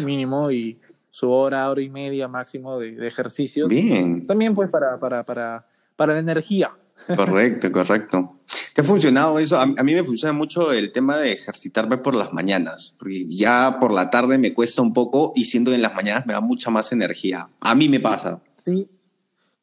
mínimo 0.06 0.52
y 0.52 0.80
su 1.12 1.32
hora, 1.32 1.70
hora 1.70 1.82
y 1.82 1.90
media 1.90 2.28
máximo 2.28 2.80
de, 2.80 2.92
de 2.92 3.08
ejercicios. 3.08 3.70
Bien. 3.70 4.28
También 4.28 4.54
pues 4.54 4.70
para, 4.70 5.00
para, 5.00 5.24
para, 5.24 5.66
para 5.96 6.14
la 6.14 6.20
energía. 6.20 6.72
Correcto, 7.16 7.72
correcto. 7.72 8.40
¿Te 8.74 8.82
ha 8.82 8.84
funcionado 8.84 9.40
eso? 9.40 9.60
A, 9.60 9.66
mí 9.66 9.94
me 9.94 10.04
funciona 10.04 10.34
mucho 10.34 10.72
el 10.72 10.92
tema 10.92 11.18
de 11.18 11.32
ejercitarme 11.34 11.98
por 11.98 12.16
las 12.16 12.34
mañanas, 12.34 12.96
porque 13.00 13.26
ya 13.28 13.78
por 13.80 13.94
la 13.94 14.10
tarde 14.10 14.38
me 14.38 14.54
cuesta 14.54 14.82
un 14.82 14.94
poco 14.94 15.34
y 15.36 15.46
siendo 15.46 15.74
en 15.74 15.82
las 15.82 15.96
mañanas 15.96 16.26
me 16.26 16.34
da 16.34 16.42
mucha 16.42 16.70
más 16.70 16.92
energía. 16.92 17.50
A 17.60 17.76
mí 17.76 17.90
me 17.90 18.00
pasa. 18.00 18.42
Sí. 18.64 18.90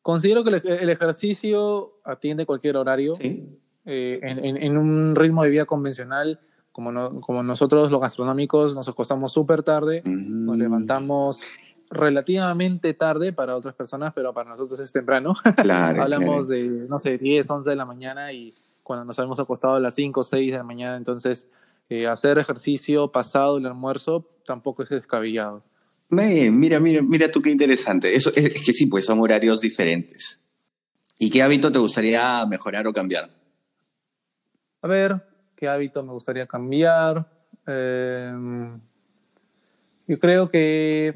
Considero 0.03 0.45
que 0.45 0.51
el, 0.51 0.91
ejercicio 0.91 1.95
atiende 2.05 2.45
cualquier 2.47 2.77
horario. 2.77 3.15
Sí. 3.15 3.59
Eh, 3.87 4.21
en, 4.23 4.79
un 4.79 5.15
ritmo 5.15 5.43
de 5.43 5.51
vida 5.51 5.65
convencional, 5.67 6.41
como, 6.73 7.21
como 7.21 7.43
nosotros 7.43 7.91
los 7.91 8.01
gastronómicos 8.01 8.75
nos 8.75 8.89
acostamos 8.89 9.33
súper 9.33 9.63
tarde, 9.63 10.03
nos 10.05 10.57
mm. 10.57 10.61
levantamos 10.61 11.41
relativamente 11.95 12.95
tarde 12.95 13.33
para 13.33 13.57
otras 13.57 13.75
personas, 13.75 14.13
pero 14.15 14.35
para 14.35 14.51
nosotros 14.51 14.81
es 14.81 14.93
temprano. 14.93 15.35
Claro, 15.57 16.03
Hablamos 16.03 16.49
de, 16.49 16.69
no 16.69 16.99
sé, 16.99 17.19
10, 17.19 17.49
11 17.49 17.71
de 17.71 17.77
la 17.77 17.85
mañana 17.85 18.33
y 18.33 18.55
cuando 18.83 19.05
nos 19.05 19.19
habíamos 19.19 19.41
acostado 19.41 19.75
a 19.75 19.81
las 19.81 19.95
5 19.95 20.21
o 20.21 20.25
6 20.25 20.53
de 20.53 20.59
la 20.59 20.65
mañana, 20.65 20.97
entonces 20.97 21.49
eh, 21.89 22.07
hacer 22.07 22.39
ejercicio 22.39 23.11
pasado 23.11 23.59
el 23.59 23.67
almuerzo 23.67 24.29
tampoco 24.47 24.83
es 24.83 24.89
descabellado. 24.89 25.65
mira, 26.09 26.81
mira, 26.81 27.03
mira 27.03 27.31
tú 27.31 27.43
qué 27.43 27.51
interesante. 27.51 28.15
Eso 28.15 28.31
es, 28.35 28.63
que 28.63 28.73
sí, 28.73 28.87
pues 28.87 29.07
son 29.07 29.21
horarios 29.21 29.61
diferentes. 29.61 30.41
¿Y 31.19 31.31
qué 31.31 31.43
hábito 31.43 31.71
te 31.71 31.79
gustaría 31.79 32.45
mejorar 32.47 32.87
o 32.87 32.93
cambiar? 32.93 33.31
A 34.83 34.89
ver, 34.89 35.25
¿qué 35.57 35.69
hábito 35.69 36.03
me 36.03 36.13
gustaría 36.13 36.47
cambiar? 36.47 37.31
Em, 37.67 38.81
yo 40.07 40.19
creo 40.19 40.51
que 40.51 41.15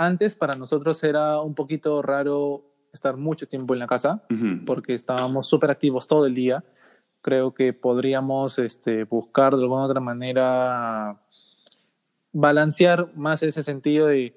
antes 0.00 0.34
para 0.34 0.54
nosotros 0.54 1.04
era 1.04 1.42
un 1.42 1.54
poquito 1.54 2.00
raro 2.00 2.64
estar 2.90 3.18
mucho 3.18 3.46
tiempo 3.46 3.74
en 3.74 3.80
la 3.80 3.86
casa 3.86 4.24
porque 4.64 4.94
estábamos 4.94 5.46
súper 5.46 5.70
activos 5.70 6.06
todo 6.06 6.24
el 6.24 6.34
día. 6.34 6.64
Creo 7.20 7.52
que 7.52 7.74
podríamos 7.74 8.58
este, 8.58 9.04
buscar 9.04 9.54
de 9.54 9.62
alguna 9.62 9.84
otra 9.84 10.00
manera 10.00 11.20
balancear 12.32 13.14
más 13.14 13.42
ese 13.42 13.62
sentido 13.62 14.06
de 14.06 14.34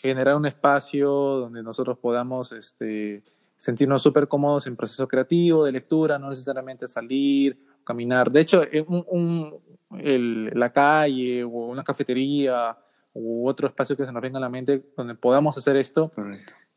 generar 0.00 0.36
un 0.36 0.46
espacio 0.46 1.10
donde 1.10 1.62
nosotros 1.62 1.98
podamos 1.98 2.52
este, 2.52 3.22
sentirnos 3.58 4.02
súper 4.02 4.26
cómodos 4.26 4.66
en 4.66 4.74
proceso 4.74 5.06
creativo, 5.06 5.66
de 5.66 5.72
lectura, 5.72 6.18
no 6.18 6.30
necesariamente 6.30 6.88
salir, 6.88 7.58
caminar. 7.84 8.30
De 8.30 8.40
hecho, 8.40 8.62
un, 8.86 9.60
la 9.90 10.72
calle 10.72 11.44
o 11.44 11.48
una 11.48 11.84
cafetería 11.84 12.74
u 13.14 13.48
otro 13.48 13.68
espacio 13.68 13.96
que 13.96 14.04
se 14.04 14.12
nos 14.12 14.20
venga 14.20 14.38
a 14.38 14.40
la 14.40 14.48
mente 14.48 14.84
donde 14.96 15.14
podamos 15.14 15.56
hacer 15.56 15.76
esto, 15.76 16.10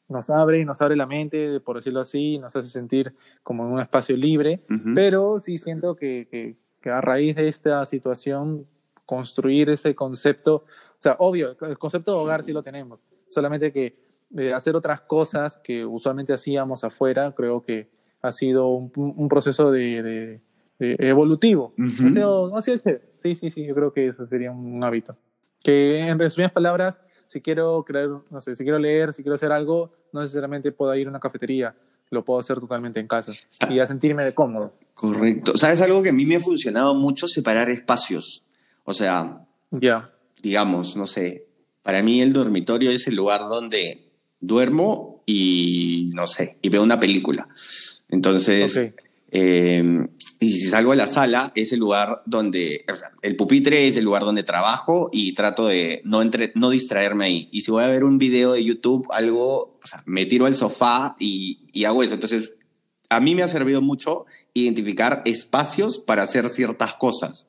nos 0.08 0.30
abre, 0.30 0.64
nos 0.64 0.82
abre 0.82 0.96
la 0.96 1.06
mente, 1.06 1.60
por 1.60 1.78
decirlo 1.78 2.00
así, 2.00 2.38
nos 2.38 2.56
hace 2.56 2.70
sentir 2.70 3.14
como 3.44 3.66
en 3.66 3.74
un 3.74 3.80
espacio 3.80 4.16
libre, 4.16 4.62
pero 4.96 5.40
sí 5.40 5.58
siento 5.58 5.96
que, 5.96 6.28
que, 6.82 6.90
a 6.90 7.02
raíz 7.02 7.36
de 7.36 7.50
esta 7.50 7.84
situación 7.84 8.66
construir 9.06 9.70
ese 9.70 9.94
concepto, 9.94 10.56
o 10.56 11.00
sea, 11.00 11.18
obvio, 11.20 11.58
el 11.60 11.78
concepto 11.78 12.14
de 12.14 12.18
hogar 12.20 12.44
sí 12.44 12.54
lo 12.54 12.64
tenemos, 12.64 13.04
solamente 13.28 13.74
que 13.74 13.98
de 14.30 14.54
hacer 14.54 14.76
otras 14.76 15.02
cosas 15.02 15.58
que 15.58 15.86
usualmente 15.86 16.34
hacíamos 16.34 16.84
afuera, 16.84 17.34
creo 17.36 17.62
que 17.62 17.90
ha 18.22 18.32
sido 18.32 18.68
un, 18.70 19.28
proceso 19.28 19.72
de, 19.72 20.40
evolutivo. 20.80 21.74
sí, 23.24 23.36
sí, 23.36 23.52
sí, 23.52 23.66
yo 23.66 23.76
creo 23.76 23.92
que 23.92 24.08
eso 24.08 24.26
sería 24.26 24.52
un 24.52 24.84
hábito. 24.84 25.18
Que 25.68 26.00
en 26.08 26.18
resumidas 26.18 26.54
palabras, 26.54 27.02
si 27.28 27.42
quiero 27.42 27.84
crear, 27.84 28.08
no 28.30 28.40
sé, 28.40 28.56
si 28.56 28.64
quiero 28.64 28.80
leer, 28.80 29.12
si 29.12 29.22
quiero 29.22 29.36
hacer 29.36 29.52
algo, 29.52 29.92
no 30.14 30.22
necesariamente 30.22 30.72
puedo 30.72 30.96
ir 30.96 31.08
a 31.08 31.10
una 31.10 31.20
cafetería, 31.20 31.76
lo 32.10 32.24
puedo 32.24 32.40
hacer 32.40 32.62
totalmente 32.62 33.02
en 33.02 33.08
casa 33.10 33.34
y 33.70 33.80
a 33.80 33.86
sentirme 33.86 34.24
de 34.24 34.34
cómodo. 34.34 34.72
Correcto. 34.94 35.58
¿Sabes 35.58 35.82
algo 35.82 36.02
que 36.02 36.08
a 36.08 36.14
mí 36.14 36.26
me 36.26 36.38
ha 36.38 36.40
funcionado 36.40 36.96
mucho? 36.96 37.28
Separar 37.28 37.70
espacios. 37.70 38.46
O 38.86 38.94
sea, 38.94 39.46
ya. 39.72 40.10
digamos, 40.42 40.96
no 40.96 41.06
sé, 41.06 41.48
para 41.84 42.02
mí 42.02 42.22
el 42.22 42.32
dormitorio 42.32 42.90
es 42.90 43.06
el 43.08 43.18
lugar 43.18 43.42
donde 43.42 44.06
duermo 44.40 45.22
y, 45.26 46.12
no 46.14 46.28
sé, 46.28 46.60
y 46.62 46.70
veo 46.70 46.82
una 46.82 46.98
película. 46.98 47.50
Entonces, 48.08 48.94
eh, 49.32 50.08
y 50.40 50.54
si 50.54 50.68
salgo 50.68 50.92
a 50.92 50.96
la 50.96 51.08
sala, 51.08 51.52
es 51.56 51.74
el 51.74 51.80
lugar 51.80 52.22
donde, 52.26 52.86
el 53.24 53.36
pupitre 53.36 53.88
es 53.88 53.98
el 53.98 54.06
lugar 54.06 54.24
donde 54.24 54.44
trabajo 54.44 55.10
y 55.12 55.34
trato 55.34 55.66
de 55.66 56.02
no, 56.04 56.22
entre, 56.22 56.52
no 56.54 56.70
distraerme 56.70 57.26
ahí. 57.26 57.50
Y 57.52 57.62
si 57.62 57.72
voy 57.72 57.84
a 57.84 57.88
ver 57.88 58.04
un 58.04 58.20
video 58.20 58.54
de 58.54 58.64
YouTube, 58.64 59.08
algo, 59.12 59.80
o 59.84 59.88
sea, 59.88 60.04
me 60.06 60.28
tiro 60.28 60.46
al 60.46 60.56
sofá 60.56 61.16
y, 61.20 61.66
y 61.74 61.86
hago 61.86 62.04
eso. 62.04 62.14
Entonces, 62.14 62.54
a 63.10 63.20
mí 63.20 63.34
me 63.34 63.42
ha 63.42 63.48
servido 63.48 63.82
mucho 63.82 64.26
identificar 64.54 65.24
espacios 65.26 65.98
para 65.98 66.24
hacer 66.24 66.50
ciertas 66.50 66.94
cosas. 66.94 67.48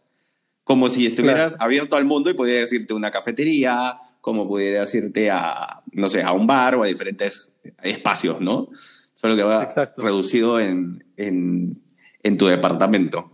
Como 0.64 0.88
si 0.88 1.06
estuvieras 1.06 1.56
abierto 1.60 1.96
al 1.96 2.04
mundo 2.04 2.30
y 2.30 2.34
pudieras 2.34 2.72
irte 2.72 2.92
a 2.92 2.96
una 2.96 3.10
cafetería, 3.10 3.98
como 4.20 4.46
pudieras 4.46 4.94
irte 4.94 5.30
a, 5.30 5.82
no 5.92 6.08
sé, 6.08 6.22
a 6.22 6.32
un 6.32 6.46
bar 6.46 6.74
o 6.74 6.84
a 6.84 6.86
diferentes 6.86 7.52
espacios, 7.82 8.40
¿no? 8.40 8.68
Solo 9.14 9.34
que 9.34 9.42
va 9.42 9.68
reducido 9.96 10.60
en, 10.60 11.04
en 11.16 11.82
en 12.28 12.36
tu 12.36 12.46
departamento. 12.46 13.30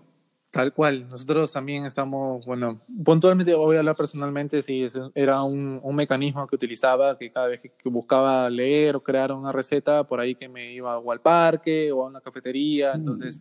Tal 0.51 0.73
cual, 0.73 1.09
nosotros 1.09 1.51
también 1.51 1.85
estamos, 1.85 2.47
bueno, 2.47 2.81
puntualmente 3.05 3.55
voy 3.55 3.75
a 3.75 3.81
hablar 3.81 3.97
personalmente, 3.97 4.63
sí, 4.63 4.87
era 5.13 5.43
un, 5.43 5.81
un 5.83 5.97
mecanismo 5.97 6.47
que 6.47 6.55
utilizaba, 6.55 7.19
que 7.19 7.33
cada 7.33 7.49
vez 7.49 7.61
que, 7.61 7.73
buscaba 7.89 8.49
leer 8.49 8.95
o 8.95 9.03
crear 9.03 9.33
una 9.33 9.51
receta, 9.51 10.05
por 10.05 10.21
ahí 10.21 10.37
que 10.37 10.49
me 10.49 10.73
iba 10.73 10.97
o 10.97 11.11
al 11.11 11.21
parque 11.21 11.91
o 11.91 12.05
a 12.05 12.07
una 12.07 12.21
cafetería, 12.21 12.93
mm. 12.93 12.97
entonces, 12.97 13.41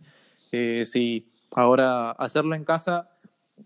eh, 0.50 0.82
sí, 0.86 1.30
ahora 1.52 2.10
hacerlo 2.10 2.56
en 2.56 2.64
casa 2.64 3.08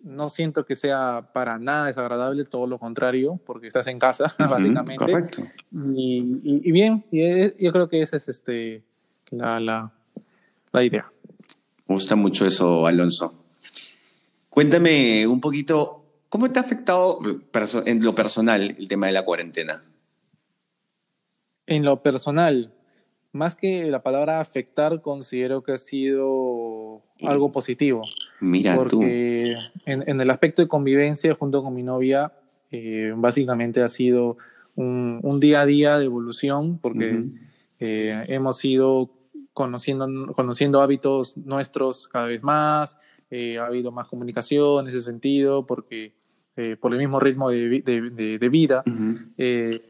no 0.02 0.28
siento 0.28 0.66
que 0.66 0.76
sea 0.76 1.30
para 1.32 1.58
nada 1.58 1.86
desagradable, 1.86 2.44
todo 2.44 2.66
lo 2.66 2.78
contrario, 2.78 3.40
porque 3.46 3.68
estás 3.68 3.86
en 3.86 3.98
casa, 3.98 4.34
básicamente. 4.38 4.96
Correcto. 4.96 5.42
Y, 5.72 6.40
y, 6.44 6.70
bien, 6.70 7.06
y 7.10 7.64
yo 7.64 7.72
creo 7.72 7.88
que 7.88 8.02
esa 8.02 8.18
es 8.18 8.28
este, 8.28 8.84
la, 9.30 9.58
la, 9.58 9.90
la 10.72 10.84
idea. 10.84 11.10
Me 11.88 11.94
gusta 11.94 12.16
mucho 12.16 12.46
eso, 12.46 12.86
Alonso. 12.86 13.32
Cuéntame 14.50 15.26
un 15.26 15.40
poquito, 15.40 16.04
¿cómo 16.28 16.50
te 16.50 16.58
ha 16.58 16.62
afectado 16.62 17.20
en 17.86 18.04
lo 18.04 18.14
personal 18.14 18.76
el 18.78 18.88
tema 18.88 19.06
de 19.06 19.12
la 19.12 19.24
cuarentena? 19.24 19.82
En 21.66 21.84
lo 21.84 22.02
personal, 22.02 22.74
más 23.32 23.56
que 23.56 23.86
la 23.90 24.02
palabra 24.02 24.40
afectar, 24.40 25.00
considero 25.00 25.62
que 25.62 25.72
ha 25.72 25.78
sido 25.78 27.02
algo 27.22 27.52
positivo. 27.52 28.02
Mira 28.40 28.74
porque 28.74 29.56
En, 29.86 30.20
el 30.20 30.30
aspecto 30.30 30.60
de 30.60 30.68
convivencia 30.68 31.34
junto 31.34 31.62
con 31.62 31.74
mi 31.74 31.82
novia, 31.82 32.32
eh, 32.70 33.12
básicamente 33.16 33.82
ha 33.82 33.88
sido 33.88 34.36
un, 34.74 35.40
día 35.40 35.62
a 35.62 35.66
día 35.66 35.98
de 35.98 36.04
evolución, 36.04 36.78
porque 36.78 37.24
eh, 37.80 38.24
hemos 38.28 38.64
ido 38.64 39.10
conociendo, 39.58 40.32
conociendo 40.34 40.80
hábitos 40.80 41.36
nuestros 41.36 42.06
cada 42.06 42.28
vez 42.28 42.44
más, 42.44 42.96
eh, 43.28 43.58
ha 43.58 43.66
habido 43.66 43.90
más 43.90 44.06
comunicación 44.06 44.84
en 44.84 44.88
ese 44.88 45.02
sentido, 45.02 45.66
porque 45.66 46.14
eh, 46.54 46.76
por 46.76 46.92
el 46.92 47.00
mismo 47.00 47.18
ritmo 47.18 47.50
de, 47.50 47.82
de, 47.82 48.48
vida, 48.48 48.84
eh, 49.36 49.82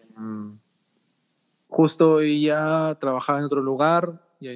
justo 1.69 2.21
ella 2.21 2.97
trabajaba 2.99 3.41
en 3.41 3.45
otro 3.45 3.61
lugar, 3.61 4.23
y, 4.41 4.49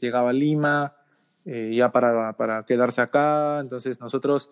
llegaba 0.00 0.30
a 0.30 0.32
Lima, 0.32 0.96
ya 1.44 1.92
para, 1.92 2.36
para 2.36 2.64
quedarse 2.64 3.00
acá, 3.02 3.60
entonces 3.60 4.00
nosotros 4.00 4.50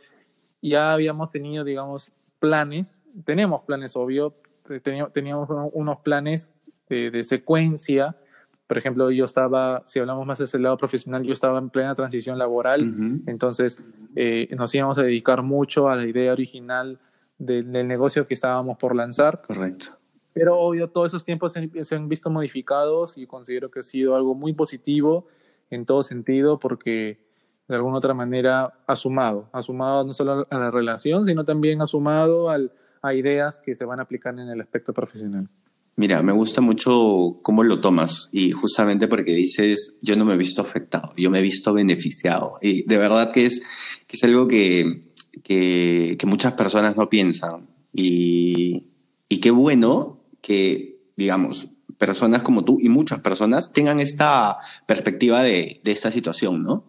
ya 0.62 0.92
habíamos 0.92 1.30
tenido, 1.30 1.64
digamos, 1.64 2.12
planes, 2.38 3.02
tenemos 3.24 3.62
planes, 3.62 3.96
obvio, 3.96 4.36
teníamos, 4.84 5.12
teníamos 5.12 5.48
unos 5.72 5.98
planes 6.02 6.52
de 6.88 7.24
secuencia 7.24 8.16
por 8.68 8.76
ejemplo, 8.76 9.10
yo 9.10 9.24
estaba, 9.24 9.82
si 9.86 9.98
hablamos 9.98 10.26
más 10.26 10.38
de 10.38 10.44
ese 10.44 10.58
lado 10.58 10.76
profesional, 10.76 11.22
yo 11.24 11.32
estaba 11.32 11.58
en 11.58 11.70
plena 11.70 11.94
transición 11.94 12.38
laboral, 12.38 13.22
entonces 13.26 13.88
eh, 14.14 14.46
nos 14.58 14.74
íbamos 14.74 14.98
a 14.98 15.02
dedicar 15.02 15.42
mucho 15.42 15.88
a 15.88 15.96
la 15.96 16.06
idea 16.06 16.32
original 16.32 16.98
del, 17.38 17.72
negocio 17.72 18.26
que 18.26 18.34
estábamos 18.34 18.76
por 18.76 18.94
lanzar. 18.94 19.40
Correcto. 19.40 19.86
Pero 20.34 20.58
obvio, 20.58 20.90
todos 20.90 21.08
esos 21.08 21.24
tiempos 21.24 21.54
se, 21.54 21.82
se, 21.82 21.96
han 21.96 22.10
visto 22.10 22.28
modificados 22.28 23.16
y 23.16 23.26
considero 23.26 23.70
que 23.70 23.78
ha 23.78 23.82
sido 23.82 24.14
algo 24.14 24.34
muy 24.34 24.52
positivo 24.52 25.26
en 25.70 25.86
todo 25.86 26.02
sentido 26.02 26.58
porque 26.58 27.18
de 27.68 27.74
alguna 27.74 27.96
otra 27.96 28.12
manera 28.12 28.74
ha 28.86 28.96
sumado, 28.96 29.48
ha 29.52 29.62
sumado 29.62 30.04
no 30.04 30.12
solo 30.12 30.46
a 30.50 30.58
la 30.58 30.70
relación, 30.70 31.24
sino 31.24 31.42
también 31.42 31.80
ha 31.80 31.86
sumado 31.86 32.50
al, 32.50 32.70
a 33.00 33.14
ideas 33.14 33.60
que 33.60 33.74
se 33.74 33.86
van 33.86 33.98
a 33.98 34.02
aplicar 34.02 34.38
en 34.38 34.50
el 34.50 34.60
aspecto 34.60 34.92
profesional. 34.92 35.48
Mira, 35.98 36.22
me 36.22 36.30
gusta 36.30 36.60
mucho 36.60 37.40
cómo 37.42 37.64
lo 37.64 37.80
tomas 37.80 38.28
y 38.30 38.52
justamente 38.52 39.08
porque 39.08 39.34
dices, 39.34 39.96
yo 40.00 40.14
no 40.14 40.24
me 40.24 40.34
he 40.34 40.36
visto 40.36 40.62
afectado, 40.62 41.12
yo 41.16 41.28
me 41.28 41.40
he 41.40 41.42
visto 41.42 41.74
beneficiado. 41.74 42.52
Y 42.62 42.86
de 42.86 42.98
verdad 42.98 43.32
que 43.32 43.46
es, 43.46 43.64
que 44.06 44.16
es 44.16 44.22
algo 44.22 44.46
que, 44.46 45.10
que, 45.42 46.16
muchas 46.24 46.52
personas 46.52 46.96
no 46.96 47.08
piensan. 47.10 47.66
Y, 47.92 48.84
y 49.28 49.40
qué 49.40 49.50
bueno 49.50 50.20
que, 50.40 51.00
digamos, 51.16 51.66
personas 51.98 52.44
como 52.44 52.64
tú 52.64 52.78
y 52.80 52.88
muchas 52.90 53.18
personas 53.18 53.72
tengan 53.72 53.98
esta 53.98 54.58
perspectiva 54.86 55.42
de, 55.42 55.80
de 55.82 55.90
esta 55.90 56.12
situación, 56.12 56.62
¿no? 56.62 56.84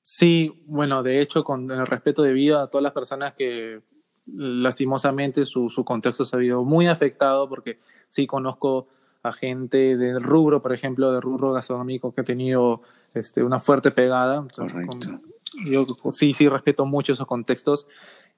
Sí, 0.00 0.50
bueno, 0.64 1.02
de 1.02 1.20
hecho, 1.20 1.44
con 1.44 1.70
el 1.70 1.86
respeto 1.86 2.22
debido 2.22 2.58
a 2.58 2.70
todas 2.70 2.84
las 2.84 2.94
personas 2.94 3.34
que 3.34 3.82
lastimosamente 4.26 5.44
su, 5.44 5.70
su 5.70 5.84
contexto 5.84 6.24
se 6.24 6.36
ha 6.36 6.38
visto 6.38 6.64
muy 6.64 6.86
afectado, 6.86 7.48
porque 7.48 7.78
sí 8.08 8.26
conozco 8.26 8.88
a 9.22 9.32
gente 9.32 9.96
del 9.96 10.22
rubro, 10.22 10.62
por 10.62 10.72
ejemplo, 10.72 11.12
del 11.12 11.22
rubro 11.22 11.52
gastronómico 11.52 12.12
que 12.12 12.22
ha 12.22 12.24
tenido 12.24 12.82
este, 13.14 13.42
una 13.42 13.60
fuerte 13.60 13.90
pegada. 13.90 14.46
Correcto. 14.54 15.20
Yo 15.66 15.86
sí, 16.10 16.32
sí 16.32 16.48
respeto 16.48 16.86
mucho 16.86 17.12
esos 17.12 17.26
contextos 17.26 17.86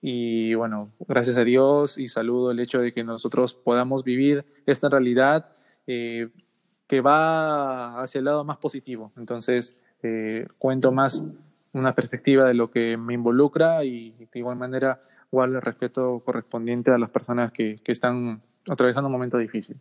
y 0.06 0.54
bueno, 0.54 0.90
gracias 1.08 1.36
a 1.36 1.44
Dios 1.44 1.96
y 1.96 2.08
saludo 2.08 2.50
el 2.50 2.60
hecho 2.60 2.80
de 2.80 2.92
que 2.92 3.04
nosotros 3.04 3.54
podamos 3.54 4.04
vivir 4.04 4.44
esta 4.66 4.88
realidad 4.88 5.52
eh, 5.86 6.28
que 6.86 7.00
va 7.00 8.02
hacia 8.02 8.18
el 8.18 8.26
lado 8.26 8.44
más 8.44 8.58
positivo. 8.58 9.12
Entonces, 9.16 9.80
eh, 10.02 10.46
cuento 10.58 10.92
más 10.92 11.24
una 11.72 11.94
perspectiva 11.94 12.44
de 12.44 12.54
lo 12.54 12.70
que 12.70 12.96
me 12.96 13.14
involucra 13.14 13.84
y 13.84 14.10
de 14.10 14.38
igual 14.38 14.56
manera 14.56 15.02
igual 15.34 15.54
el 15.54 15.62
respeto 15.62 16.22
correspondiente 16.24 16.92
a 16.92 16.98
las 16.98 17.10
personas 17.10 17.52
que, 17.52 17.80
que 17.82 17.90
están 17.90 18.40
atravesando 18.68 19.08
un 19.08 19.12
momento 19.12 19.36
difícil. 19.36 19.76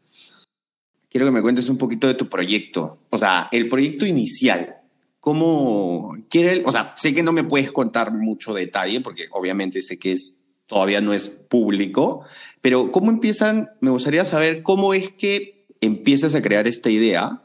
Quiero 1.09 1.27
que 1.27 1.31
me 1.31 1.43
cuentes 1.43 1.69
un 1.69 1.77
poquito 1.77 2.07
de 2.07 2.15
tu 2.15 2.27
proyecto, 2.27 2.97
o 3.11 3.17
sea, 3.17 3.47
el 3.51 3.69
proyecto 3.69 4.05
inicial. 4.05 4.77
¿Cómo 5.19 6.17
quiere, 6.27 6.63
o 6.65 6.71
sea, 6.71 6.93
sé 6.97 7.13
que 7.13 7.23
no 7.23 7.31
me 7.31 7.43
puedes 7.43 7.71
contar 7.71 8.11
mucho 8.11 8.53
detalle 8.53 8.99
porque 8.99 9.27
obviamente 9.31 9.81
sé 9.81 9.97
que 9.97 10.13
es 10.13 10.39
todavía 10.65 11.01
no 11.01 11.13
es 11.13 11.29
público, 11.29 12.25
pero 12.61 12.91
¿cómo 12.91 13.11
empiezan? 13.11 13.69
Me 13.79 13.91
gustaría 13.91 14.25
saber 14.25 14.63
cómo 14.63 14.93
es 14.93 15.11
que 15.11 15.67
empiezas 15.81 16.33
a 16.33 16.41
crear 16.41 16.67
esta 16.67 16.89
idea 16.89 17.43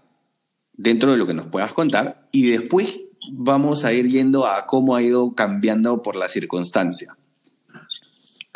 dentro 0.73 1.13
de 1.13 1.19
lo 1.19 1.27
que 1.27 1.35
nos 1.35 1.47
puedas 1.47 1.75
contar 1.75 2.29
y 2.33 2.49
después 2.49 3.03
vamos 3.33 3.85
a 3.85 3.93
ir 3.93 4.09
yendo 4.09 4.47
a 4.47 4.65
cómo 4.65 4.97
ha 4.97 5.03
ido 5.03 5.35
cambiando 5.35 6.03
por 6.03 6.17
la 6.17 6.29
circunstancia. 6.29 7.18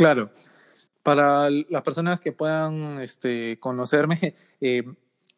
Claro. 0.03 0.31
Para 1.03 1.49
las 1.51 1.83
personas 1.83 2.21
que 2.21 2.33
puedan 2.33 3.01
este, 3.01 3.59
conocerme, 3.59 4.35
eh, 4.61 4.85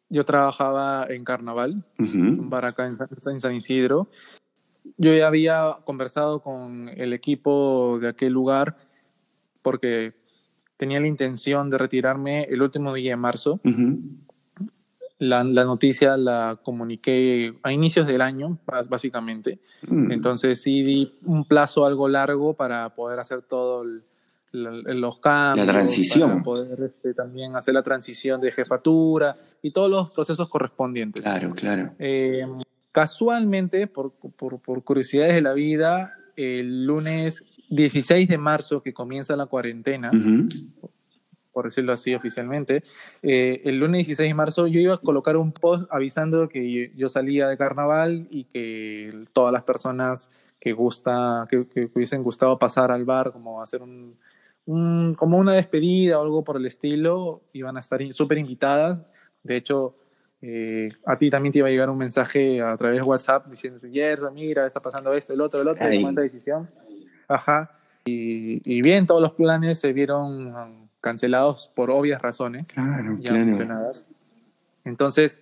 yo 0.09 0.23
trabajaba 0.23 1.07
en 1.09 1.23
Carnaval, 1.23 1.83
Uh 1.97 2.03
en, 2.03 2.95
San- 2.97 3.09
en 3.33 3.39
San 3.39 3.55
Isidro. 3.55 4.07
Yo 4.97 5.13
ya 5.13 5.27
había 5.27 5.77
conversado 5.83 6.41
con 6.41 6.89
el 6.89 7.13
equipo 7.13 7.97
de 7.99 8.09
aquel 8.09 8.33
lugar 8.33 8.75
porque 9.63 10.13
tenía 10.77 10.99
la 10.99 11.07
intención 11.07 11.69
de 11.71 11.77
retirarme 11.79 12.43
el 12.43 12.61
último 12.61 12.93
día 12.93 13.11
de 13.11 13.17
marzo. 13.17 13.59
-huh. 13.63 13.97
La, 15.17 15.43
la 15.43 15.63
noticia 15.63 16.17
la 16.17 16.59
comuniqué 16.61 17.55
a 17.63 17.71
inicios 17.71 18.05
del 18.05 18.21
año, 18.21 18.59
básicamente. 18.89 19.59
Mm. 19.87 20.11
Entonces 20.11 20.61
sí 20.61 20.83
di 20.83 21.13
un 21.23 21.45
plazo 21.45 21.85
algo 21.85 22.07
largo 22.09 22.53
para 22.53 22.93
poder 22.93 23.19
hacer 23.19 23.41
todo 23.41 23.83
el- 23.83 24.03
la- 24.55 24.93
los 24.93 25.19
cambios. 25.19 25.65
La 25.65 25.71
transición. 25.73 26.29
Para 26.31 26.43
poder 26.43 26.83
este, 26.83 27.13
también 27.13 27.55
hacer 27.55 27.73
la 27.73 27.83
transición 27.83 28.41
de 28.41 28.51
jefatura 28.51 29.35
y 29.61 29.71
todos 29.71 29.89
los 29.89 30.11
procesos 30.11 30.49
correspondientes. 30.49 31.21
Claro, 31.21 31.51
claro. 31.55 31.91
Eh, 31.99 32.45
casualmente, 32.91 33.87
por, 33.87 34.11
por, 34.13 34.59
por 34.59 34.83
curiosidades 34.83 35.33
de 35.35 35.41
la 35.41 35.53
vida, 35.53 36.13
el 36.35 36.85
lunes 36.85 37.43
16 37.69 38.27
de 38.29 38.37
marzo, 38.37 38.81
que 38.81 38.93
comienza 38.93 39.35
la 39.35 39.45
cuarentena, 39.47 40.11
por 41.51 41.65
decirlo 41.65 41.93
así 41.93 42.13
oficialmente, 42.13 42.83
eh, 43.21 43.61
el 43.65 43.79
lunes 43.79 43.99
16 44.07 44.29
de 44.29 44.33
marzo 44.33 44.67
yo 44.67 44.79
iba 44.79 44.95
a 44.95 44.97
colocar 44.97 45.37
un 45.37 45.51
post 45.51 45.87
avisando 45.89 46.49
que 46.49 46.91
yo 46.95 47.09
salía 47.09 47.47
de 47.47 47.57
carnaval 47.57 48.27
y 48.29 48.43
que 48.45 49.25
todas 49.33 49.53
las 49.53 49.63
personas 49.63 50.29
que 50.59 50.73
gusta, 50.73 51.47
que, 51.49 51.67
que 51.67 51.89
hubiesen 51.93 52.23
gustado 52.23 52.57
pasar 52.59 52.91
al 52.91 53.05
bar, 53.05 53.31
como 53.31 53.61
hacer 53.61 53.81
un, 53.81 54.15
un- 54.65 55.15
como 55.15 55.37
una 55.37 55.53
despedida 55.53 56.19
o 56.19 56.23
algo 56.23 56.43
por 56.43 56.57
el 56.57 56.65
estilo, 56.65 57.41
iban 57.53 57.77
a 57.77 57.79
estar 57.79 58.01
in- 58.01 58.13
súper 58.13 58.37
invitadas. 58.37 59.01
De 59.43 59.55
hecho, 59.55 59.95
eh, 60.41 60.89
a 61.05 61.17
ti 61.17 61.29
también 61.29 61.53
te 61.53 61.59
iba 61.59 61.67
a 61.67 61.71
llegar 61.71 61.89
un 61.89 61.97
mensaje 61.97 62.61
a 62.61 62.75
través 62.77 62.97
de 62.97 63.03
WhatsApp 63.03 63.47
diciendo, 63.47 63.79
Gerson, 63.91 64.33
mira, 64.33 64.65
está 64.65 64.81
pasando 64.81 65.13
esto, 65.13 65.33
el 65.33 65.41
otro, 65.41 65.61
el 65.61 65.67
otro, 65.67 65.85
esta 65.87 66.21
decisión. 66.21 66.69
Ajá. 67.27 67.71
Y, 68.05 68.61
y 68.71 68.81
bien, 68.81 69.07
todos 69.07 69.21
los 69.21 69.31
planes 69.33 69.79
se 69.79 69.91
vieron 69.93 70.53
um, 70.55 70.87
cancelados 71.01 71.71
por 71.75 71.89
obvias 71.89 72.21
razones 72.21 72.67
Claro, 72.71 73.17
ya 73.19 73.31
claro. 73.31 73.45
mencionadas. 73.45 74.05
Entonces, 74.83 75.41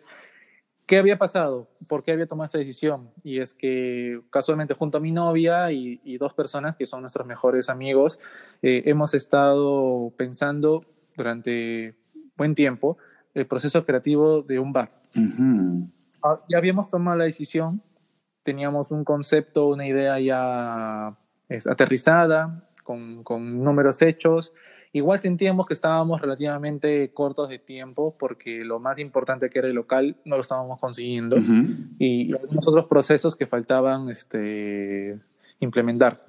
¿qué 0.94 1.00
había 1.00 1.18
pasado? 1.18 1.68
¿Por 1.90 2.04
qué 2.04 2.12
había 2.12 2.28
tomado 2.28 2.46
esta 2.46 2.60
decisión? 2.60 3.10
Y 3.24 3.40
es 3.40 3.56
que 3.56 4.22
casualmente 4.30 4.76
junto 4.76 5.00
a 5.00 5.02
mi 5.02 5.12
novia 5.12 5.72
y, 5.72 6.00
y 6.04 6.20
dos 6.20 6.36
personas 6.36 6.76
que 6.76 6.86
son 6.86 7.02
nuestros 7.02 7.26
mejores 7.26 7.68
amigos, 7.68 8.20
eh, 8.62 8.84
hemos 8.86 9.16
estado 9.16 10.14
pensando 10.16 10.86
durante 11.18 11.96
buen 12.38 12.54
tiempo 12.54 13.00
el 13.34 13.48
proceso 13.48 13.84
creativo 13.88 14.44
de 14.44 14.60
un 14.60 14.72
bar. 14.72 15.02
Ujú. 15.16 15.90
Ah, 16.22 16.40
Ya 16.48 16.60
habíamos 16.60 16.88
tomado 16.88 17.18
la 17.18 17.24
decisión, 17.24 17.82
teníamos 18.44 18.92
un 18.92 19.04
concepto, 19.04 19.70
una 19.70 19.88
idea 19.88 20.20
ya 20.20 21.18
aterrizada, 21.72 22.70
con, 22.84 23.24
con 23.24 23.64
números 23.64 24.04
hechos. 24.04 24.54
Igual 24.94 25.20
sentíamos 25.20 25.66
que 25.66 25.74
estábamos 25.74 26.22
relativamente 26.22 27.12
cortos 27.14 27.50
de 27.50 27.60
tiempo 27.60 28.16
porque 28.18 28.64
lo 28.64 28.80
más 28.80 29.00
importante 29.00 29.50
que 29.50 29.60
era 29.60 29.68
el 29.68 29.74
local 29.74 30.16
no 30.24 30.36
lo 30.36 30.42
estábamos 30.42 30.80
consiguiendo 30.80 31.36
Ujú. 31.36 31.66
y, 31.98 32.30
y 32.30 32.34
algunos 32.34 32.68
otros 32.68 32.86
procesos 32.86 33.36
que 33.36 33.48
faltaban 33.48 34.10
este, 34.10 35.20
implementar. 35.60 36.24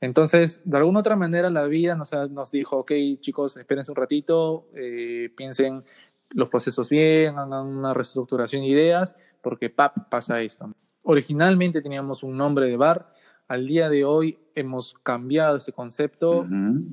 Entonces, 0.00 0.60
de 0.64 0.76
alguna 0.76 0.98
otra 0.98 1.14
manera, 1.14 1.48
la 1.48 1.64
vida 1.66 1.94
nos, 1.94 2.10
nos 2.30 2.50
dijo, 2.50 2.78
ok, 2.78 2.92
chicos, 3.20 3.56
espérense 3.56 3.92
un 3.92 3.96
ratito, 3.96 4.66
eh, 4.74 5.32
piensen 5.36 5.84
los 6.30 6.48
procesos 6.48 6.88
bien, 6.88 7.38
hagan 7.38 7.66
una 7.66 7.94
reestructuración 7.94 8.62
de 8.62 8.68
ideas, 8.68 9.16
porque 9.42 9.70
pap, 9.70 10.08
pasa 10.08 10.40
esto. 10.40 10.72
Originalmente 11.02 11.82
teníamos 11.82 12.24
un 12.24 12.36
nombre 12.36 12.66
de 12.66 12.76
bar, 12.76 13.14
al 13.52 13.66
día 13.66 13.88
de 13.88 14.04
hoy 14.04 14.38
hemos 14.54 14.94
cambiado 15.02 15.56
ese 15.58 15.72
concepto, 15.72 16.46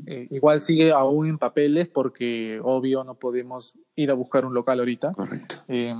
eh, 0.06 0.28
igual 0.32 0.62
sigue 0.62 0.92
aún 0.92 1.28
en 1.28 1.38
papeles 1.38 1.88
porque 1.88 2.60
obvio 2.64 3.04
no 3.04 3.16
podemos 3.16 3.78
ir 3.96 4.12
a 4.12 4.14
buscar 4.14 4.46
un 4.46 4.54
local 4.54 4.80
ahorita. 4.80 5.12
Correcto. 5.14 5.56
Eh, 5.68 5.96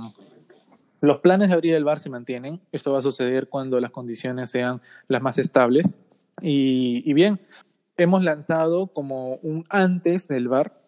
los 1.00 1.18
planes 1.20 1.48
de 1.48 1.54
abrir 1.54 1.74
el 1.74 1.84
bar 1.84 1.98
se 1.98 2.10
mantienen. 2.10 2.60
Esto 2.72 2.92
va 2.92 2.98
a 2.98 3.02
suceder 3.02 3.48
cuando 3.48 3.80
las 3.80 3.90
condiciones 3.90 4.50
sean 4.50 4.80
las 5.08 5.22
más 5.22 5.38
estables. 5.38 5.96
Y, 6.42 7.02
y 7.04 7.12
bien, 7.14 7.40
hemos 7.96 8.22
lanzado 8.22 8.88
como 8.88 9.36
un 9.36 9.64
antes 9.70 10.28
del 10.28 10.48
bar. 10.48 10.78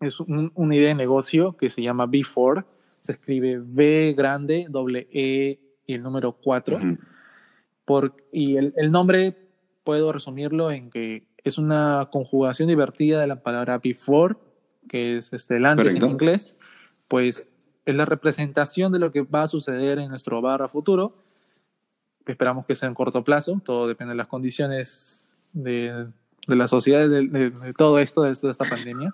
Es 0.00 0.20
un- 0.20 0.52
una 0.54 0.76
idea 0.76 0.88
de 0.88 0.94
negocio 0.94 1.56
que 1.56 1.70
se 1.70 1.80
llama 1.82 2.04
Before. 2.06 2.64
Se 3.00 3.12
escribe 3.12 3.60
B 3.64 4.14
grande, 4.16 4.66
doble 4.68 5.08
E 5.12 5.58
y 5.86 5.94
el 5.94 6.02
número 6.02 6.32
4. 6.32 6.76
Ujú. 6.76 6.98
Por, 7.84 8.16
y 8.32 8.56
el, 8.56 8.72
el 8.76 8.90
nombre 8.90 9.36
puedo 9.84 10.12
resumirlo 10.12 10.70
en 10.70 10.90
que 10.90 11.26
es 11.44 11.58
una 11.58 12.08
conjugación 12.10 12.68
divertida 12.68 13.20
de 13.20 13.26
la 13.26 13.42
palabra 13.42 13.78
before, 13.78 14.36
que 14.88 15.16
es 15.18 15.32
este, 15.32 15.56
el 15.56 15.66
antes 15.66 15.86
Correcto. 15.88 16.06
en 16.06 16.12
inglés, 16.12 16.56
pues 17.08 17.48
es 17.84 17.94
la 17.94 18.06
representación 18.06 18.92
de 18.92 18.98
lo 18.98 19.12
que 19.12 19.22
va 19.22 19.42
a 19.42 19.46
suceder 19.46 19.98
en 19.98 20.08
nuestro 20.08 20.40
bar 20.40 20.62
a 20.62 20.68
futuro. 20.68 21.16
Esperamos 22.26 22.64
que 22.64 22.74
sea 22.74 22.88
en 22.88 22.94
corto 22.94 23.22
plazo, 23.22 23.60
todo 23.62 23.86
depende 23.86 24.12
de 24.12 24.16
las 24.16 24.28
condiciones 24.28 25.36
de, 25.52 26.06
de 26.46 26.56
la 26.56 26.66
sociedad, 26.68 27.06
de, 27.08 27.28
de- 27.28 27.50
de 27.50 27.74
todo 27.74 27.98
esto, 27.98 28.22
de, 28.22 28.34
toda 28.34 28.50
esta 28.50 28.64
pandemia. 28.66 29.12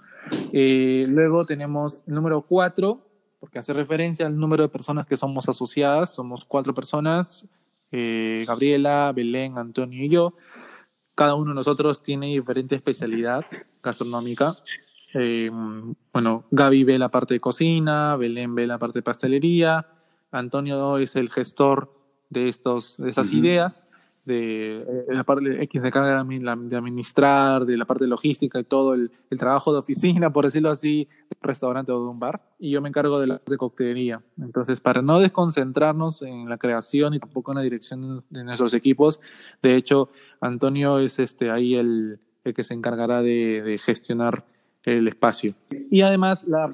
Eh, 0.53 1.07
luego 1.09 1.45
tenemos 1.45 1.99
el 2.07 2.15
número 2.15 2.43
4, 2.43 3.01
porque 3.41 3.59
hace 3.59 3.73
referencia 3.73 4.27
al 4.27 4.39
número 4.39 4.63
de 4.63 4.69
personas 4.69 5.07
que 5.07 5.17
somos 5.17 5.49
asociadas, 5.49 6.15
somos 6.15 6.45
cuatro 6.45 6.73
personas, 6.73 7.45
eh, 7.93 8.45
Gabriela, 8.47 9.13
Belén, 9.15 9.59
Antonio 9.59 10.05
y 10.05 10.09
yo. 10.09 10.35
Cada 11.15 11.35
uno 11.35 11.51
de 11.51 11.57
nosotros 11.57 12.03
tiene 12.03 12.27
diferente 12.27 12.75
especialidad 12.75 13.45
gastronómica. 13.83 14.57
Eh, 15.15 15.51
bueno, 16.13 16.45
Gaby 16.51 16.85
ve 16.85 16.99
la 16.99 17.11
parte 17.11 17.35
de 17.35 17.41
cocina, 17.41 18.17
Belén 18.17 18.55
ve 18.55 18.67
la 18.67 18.79
parte 18.79 19.01
de 19.01 19.03
pastelería, 19.03 19.87
Antonio 20.31 20.99
es 20.99 21.17
el 21.17 21.31
gestor 21.31 21.93
de, 22.29 22.49
estos, 22.49 22.97
de 22.99 23.11
estas 23.11 23.33
ideas, 23.33 23.85
de, 24.25 24.77
eh, 24.79 25.05
la 25.09 25.25
parte 25.25 25.49
de 25.49 25.63
X 25.65 25.83
de 25.83 25.91
carga 25.91 26.25
de 26.25 26.77
administrar, 26.77 27.65
de 27.65 27.77
la 27.77 27.85
parte 27.85 28.07
logística 28.07 28.59
y 28.61 28.65
todo 28.65 28.95
el, 28.95 29.11
el 29.31 29.39
trabajo 29.39 29.73
de 29.73 29.79
oficina, 29.79 30.33
por 30.33 30.45
decirlo 30.45 30.71
así, 30.71 31.09
de 31.29 31.37
un 31.41 31.49
restaurante 31.49 31.93
o 31.93 32.01
de 32.01 32.09
un 32.09 32.19
bar. 32.19 32.41
Y 32.59 32.71
yo 32.71 32.81
me 32.81 32.89
encargo 32.89 33.19
de 33.19 33.27
la 33.27 33.41
de 33.45 33.57
coctelería. 33.57 34.23
Entonces, 34.41 34.81
para 34.81 35.03
no 35.03 35.19
desconcentrarnos 35.19 36.23
en 36.23 36.49
la 36.49 36.59
creación 36.59 37.15
y 37.15 37.19
tampoco 37.19 37.53
en 37.53 37.57
la 37.57 37.63
dirección 37.63 38.25
de 38.29 38.45
nuestros 38.45 38.75
equipos, 38.75 39.21
de 39.63 39.77
hecho, 39.77 40.09
Antonio 40.41 40.99
es 40.99 41.19
este, 41.19 41.51
ahí 41.51 41.75
el, 41.75 42.21
el 42.45 42.55
que 42.55 42.63
se 42.63 42.75
encargará 42.75 43.23
de, 43.23 43.63
de 43.63 43.79
gestionar 43.79 44.45
el 44.85 45.09
espacio. 45.09 45.53
Y 45.91 46.03
además, 46.03 46.47
la, 46.47 46.69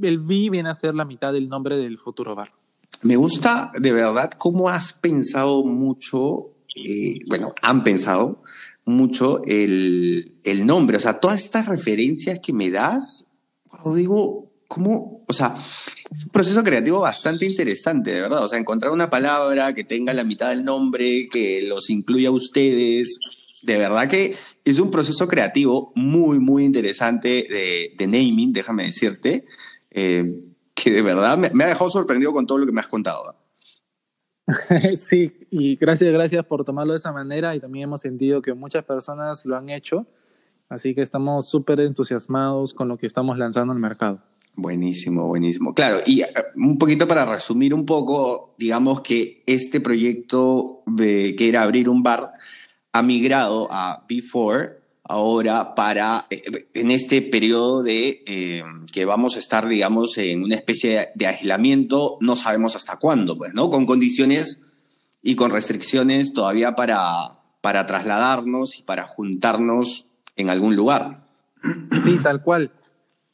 el 0.00 0.18
V 0.18 0.50
viene 0.50 0.68
a 0.68 0.74
ser 0.74 0.94
la 0.94 1.04
mitad 1.04 1.32
del 1.32 1.48
nombre 1.48 1.76
del 1.76 1.98
futuro 1.98 2.34
bar. 2.34 2.52
Me 3.04 3.16
gusta 3.16 3.72
de 3.76 3.92
verdad 3.92 4.30
cómo 4.38 4.68
has 4.68 4.92
pensado 4.92 5.64
mucho, 5.64 6.51
eh, 6.74 7.18
bueno, 7.28 7.54
han 7.62 7.82
pensado 7.84 8.42
mucho 8.84 9.42
el, 9.46 10.34
el, 10.44 10.66
nombre, 10.66 10.96
o 10.96 11.00
sea, 11.00 11.20
todas 11.20 11.44
estas 11.44 11.68
referencias 11.68 12.40
que 12.40 12.52
me 12.52 12.70
das, 12.70 13.24
digo, 13.94 14.50
¿cómo? 14.68 15.24
O 15.28 15.32
sea, 15.32 15.54
es 15.56 16.24
un 16.24 16.30
proceso 16.30 16.62
creativo 16.62 17.00
bastante 17.00 17.46
interesante, 17.46 18.12
de 18.12 18.20
verdad, 18.22 18.44
o 18.44 18.48
sea, 18.48 18.58
encontrar 18.58 18.92
una 18.92 19.10
palabra 19.10 19.74
que 19.74 19.84
tenga 19.84 20.12
la 20.14 20.24
mitad 20.24 20.50
del 20.50 20.64
nombre, 20.64 21.28
que 21.30 21.62
los 21.62 21.90
incluya 21.90 22.28
a 22.28 22.32
ustedes, 22.32 23.18
de 23.62 23.78
verdad 23.78 24.08
que 24.08 24.34
es 24.64 24.78
un 24.80 24.90
proceso 24.90 25.28
creativo 25.28 25.92
muy, 25.94 26.40
muy 26.40 26.64
interesante 26.64 27.46
de, 27.48 27.94
de 27.96 28.06
naming, 28.06 28.52
déjame 28.52 28.86
decirte. 28.86 29.44
Eh, 29.90 30.24
que 30.74 30.90
de 30.90 31.02
verdad 31.02 31.38
me, 31.38 31.64
ha 31.64 31.68
dejado 31.68 31.90
sorprendido 31.90 32.32
con 32.32 32.46
todo 32.46 32.58
lo 32.58 32.66
que 32.66 32.72
me 32.72 32.80
has 32.80 32.88
contado. 32.88 33.36
Sí, 34.96 35.32
y 35.50 35.76
gracias, 35.76 36.12
gracias 36.12 36.44
por 36.44 36.64
tomarlo 36.64 36.92
de 36.92 36.98
esa 36.98 37.12
manera 37.12 37.54
y 37.54 37.60
también 37.60 37.84
hemos 37.84 38.00
sentido 38.00 38.42
que 38.42 38.54
muchas 38.54 38.84
personas 38.84 39.44
lo 39.44 39.56
han 39.56 39.68
hecho, 39.68 40.06
así 40.68 40.94
que 40.94 41.02
estamos 41.02 41.48
súper 41.48 41.80
entusiasmados 41.80 42.74
con 42.74 42.88
lo 42.88 42.96
que 42.96 43.06
estamos 43.06 43.38
lanzando 43.38 43.72
al 43.72 43.78
mercado. 43.78 44.20
Buenísimo, 44.54 45.26
buenísimo. 45.28 45.74
Claro, 45.74 46.00
y 46.04 46.20
eh, 46.20 46.32
un 46.56 46.76
poquito 46.76 47.08
para 47.08 47.24
resumir 47.24 47.72
un 47.72 47.86
poco, 47.86 48.54
digamos 48.58 49.00
que 49.00 49.42
este 49.46 49.80
proyecto 49.80 50.82
de, 50.86 51.34
que 51.36 51.48
era 51.48 51.62
abrir 51.62 51.88
un 51.88 52.02
bar 52.02 52.32
ha 52.92 53.02
migrado 53.02 53.68
a 53.70 54.06
B4 54.06 54.81
ahora 55.12 55.74
para, 55.74 56.26
eh, 56.30 56.68
en 56.72 56.90
este 56.90 57.20
periodo 57.20 57.82
de 57.82 58.24
eh, 58.26 58.64
que 58.90 59.04
vamos 59.04 59.36
a 59.36 59.40
estar, 59.40 59.68
digamos, 59.68 60.16
en 60.16 60.42
una 60.42 60.54
especie 60.54 61.10
de 61.14 61.26
aislamiento, 61.26 62.16
no 62.20 62.34
sabemos 62.34 62.76
hasta 62.76 62.96
cuándo, 62.98 63.36
pues, 63.36 63.52
¿no? 63.52 63.68
Con 63.68 63.84
condiciones 63.84 64.62
y 65.20 65.36
con 65.36 65.50
restricciones 65.50 66.32
todavía 66.32 66.74
para, 66.74 67.40
para 67.60 67.84
trasladarnos 67.84 68.78
y 68.78 68.84
para 68.84 69.02
juntarnos 69.04 70.06
en 70.36 70.48
algún 70.48 70.76
lugar. 70.76 71.26
Sí, 72.02 72.16
tal 72.22 72.42
cual. 72.42 72.72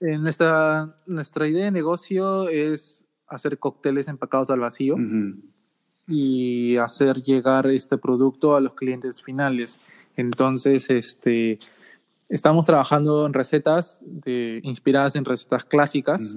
Eh, 0.01 0.19
nuestra, 0.19 0.97
nuestra 1.07 1.47
idea 1.47 1.67
de 1.67 1.71
negocio 1.71 2.49
es 2.49 3.05
hacer 3.29 3.59
cócteles 3.59 4.09
empacados 4.09 4.51
al 4.51 4.59
vacío 4.59 4.97
y 6.09 6.77
hacer 6.77 7.23
llegar 7.23 7.69
este 7.69 7.99
producto 7.99 8.57
a 8.57 8.61
los 8.61 8.75
clientes 8.75 9.23
finales. 9.23 9.79
Entonces, 10.19 10.91
este, 10.91 11.61
estamos 12.29 12.67
trabajando 12.67 13.25
en 13.25 13.33
recetas 13.33 14.01
de, 14.03 14.61
inspiradas 14.65 15.15
en 15.15 15.25
recetas 15.25 15.65
clásicas, 15.65 16.37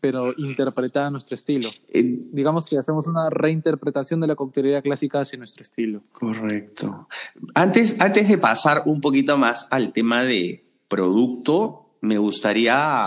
pero 0.00 0.34
interpretadas 0.36 1.08
a 1.08 1.10
nuestro 1.12 1.36
estilo. 1.36 1.70
Digamos 1.92 2.66
que 2.66 2.76
hacemos 2.76 3.06
una 3.06 3.30
reinterpretación 3.30 4.20
de 4.20 4.26
la 4.26 4.34
coctelería 4.34 4.82
clásica 4.82 5.20
hacia 5.20 5.38
nuestro 5.38 5.62
estilo. 5.62 6.02
Correcto. 6.10 7.06
Antes, 7.54 8.00
antes 8.00 8.28
de 8.28 8.36
pasar 8.36 8.82
un 8.86 9.00
poquito 9.00 9.38
más 9.38 9.68
al 9.70 9.92
tema 9.92 10.24
de 10.24 10.66
producto, 10.88 11.90
me 12.00 12.18
gustaría 12.18 13.06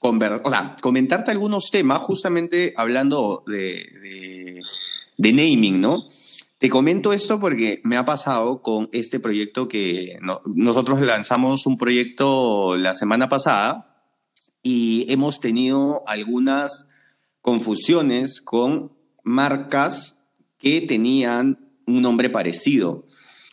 o 0.00 0.50
sea, 0.50 0.74
comentarte 0.82 1.30
algunos 1.30 1.70
temas, 1.70 2.00
justamente 2.00 2.74
hablando 2.76 3.44
de, 3.46 4.60
de 5.16 5.32
naming, 5.32 5.80
¿no? 5.80 6.02
Te 6.62 6.68
comento 6.68 7.12
esto 7.12 7.40
porque 7.40 7.80
me 7.82 7.96
ha 7.96 8.04
pasado 8.04 8.62
con 8.62 8.88
este 8.92 9.18
proyecto 9.18 9.66
que 9.66 10.20
nosotros 10.44 11.00
lanzamos 11.00 11.66
un 11.66 11.76
proyecto 11.76 12.76
la 12.76 12.94
semana 12.94 13.28
pasada 13.28 14.06
y 14.62 15.04
hemos 15.08 15.40
tenido 15.40 16.04
algunas 16.06 16.86
confusiones 17.40 18.40
con 18.40 18.92
marcas 19.24 20.20
que 20.56 20.80
tenían 20.82 21.58
un 21.84 22.00
nombre 22.00 22.30
parecido. 22.30 23.02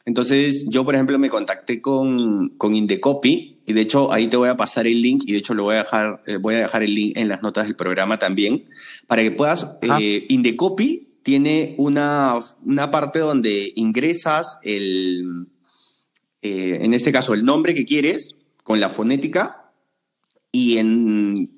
Entonces 0.06 0.68
yo, 0.70 0.86
por 0.86 0.94
ejemplo, 0.94 1.18
me 1.18 1.32
contacté 1.32 1.82
con, 1.82 2.50
con 2.58 2.76
Indecopy 2.76 3.62
y 3.66 3.74
de 3.74 3.82
hecho 3.82 4.14
ahí 4.14 4.28
te 4.28 4.38
voy 4.38 4.50
a 4.50 4.56
pasar 4.56 4.86
el 4.86 5.02
link 5.02 5.24
y 5.26 5.32
de 5.32 5.40
hecho 5.40 5.56
lo 5.56 5.64
voy 5.64 5.74
a 5.74 5.80
dejar, 5.80 6.22
eh, 6.28 6.38
voy 6.38 6.54
a 6.54 6.60
dejar 6.60 6.84
el 6.84 6.94
link 6.94 7.18
en 7.18 7.28
las 7.28 7.42
notas 7.42 7.66
del 7.66 7.76
programa 7.76 8.20
también 8.20 8.66
para 9.08 9.24
que 9.24 9.32
puedas, 9.32 9.78
eh, 10.00 10.28
Indecopy 10.30 11.09
tiene 11.30 11.76
una, 11.78 12.44
una 12.66 12.90
parte 12.90 13.20
donde 13.20 13.72
ingresas 13.76 14.58
el, 14.64 15.46
eh, 16.42 16.80
en 16.82 16.96
este 16.96 17.12
caso, 17.12 17.36
el 17.36 17.46
nombre 17.46 17.76
que 17.76 17.86
quieres 17.86 18.34
con 18.64 18.80
la 18.80 18.90
fonética 18.90 19.72
y 20.52 20.78
en 20.78 21.52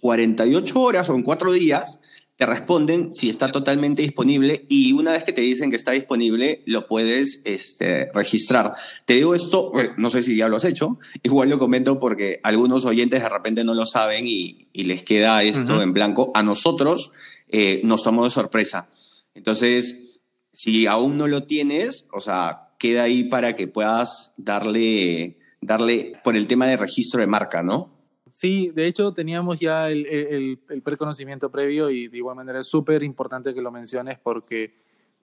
48 0.00 0.80
horas 0.80 1.08
o 1.08 1.16
en 1.16 1.24
4 1.24 1.52
días 1.54 1.98
te 2.36 2.46
responden 2.46 3.12
si 3.12 3.28
está 3.28 3.50
totalmente 3.50 4.00
disponible 4.00 4.64
y 4.68 4.92
una 4.92 5.10
vez 5.10 5.24
que 5.24 5.32
te 5.32 5.42
dicen 5.42 5.70
que 5.70 5.76
está 5.76 5.90
disponible 5.90 6.62
lo 6.64 6.86
puedes 6.86 7.42
este, 7.44 8.12
registrar. 8.14 8.74
Te 9.06 9.14
digo 9.14 9.34
esto, 9.34 9.72
no 9.96 10.08
sé 10.08 10.22
si 10.22 10.36
ya 10.36 10.48
lo 10.48 10.58
has 10.58 10.64
hecho, 10.64 11.00
igual 11.24 11.50
lo 11.50 11.58
comento 11.58 11.98
porque 11.98 12.38
algunos 12.44 12.84
oyentes 12.84 13.24
de 13.24 13.28
repente 13.28 13.64
no 13.64 13.74
lo 13.74 13.86
saben 13.86 14.28
y, 14.28 14.68
les 14.72 15.02
queda 15.02 15.42
esto 15.42 15.82
en 15.82 15.92
blanco. 15.92 16.30
A 16.32 16.42
nosotros 16.42 17.12
eh, 17.52 17.80
nos 17.84 18.02
tomó 18.02 18.24
de 18.24 18.30
sorpresa. 18.30 18.90
Entonces, 19.34 20.20
si 20.52 20.86
aún 20.86 21.16
no 21.16 21.28
lo 21.28 21.44
tienes, 21.44 22.06
o 22.12 22.20
sea, 22.20 22.70
queda 22.78 23.04
ahí 23.04 23.24
para 23.24 23.54
que 23.54 23.68
puedas 23.68 24.32
darle, 24.36 25.38
darle 25.60 26.14
por 26.24 26.36
el 26.36 26.46
tema 26.46 26.66
de 26.66 26.76
registro 26.76 27.20
de 27.20 27.26
marca, 27.26 27.62
¿no? 27.62 27.90
Sí, 28.32 28.70
de 28.74 28.86
hecho 28.86 29.12
teníamos 29.12 29.60
ya 29.60 29.90
el, 29.90 30.06
el, 30.06 30.82
preconocimiento 30.82 31.50
previo 31.50 31.90
y 31.90 32.08
de 32.08 32.16
igual 32.16 32.36
manera 32.36 32.60
es 32.60 32.66
súper 32.68 33.02
importante 33.02 33.52
que 33.52 33.60
lo 33.60 33.70
menciones 33.70 34.18
porque 34.18 34.72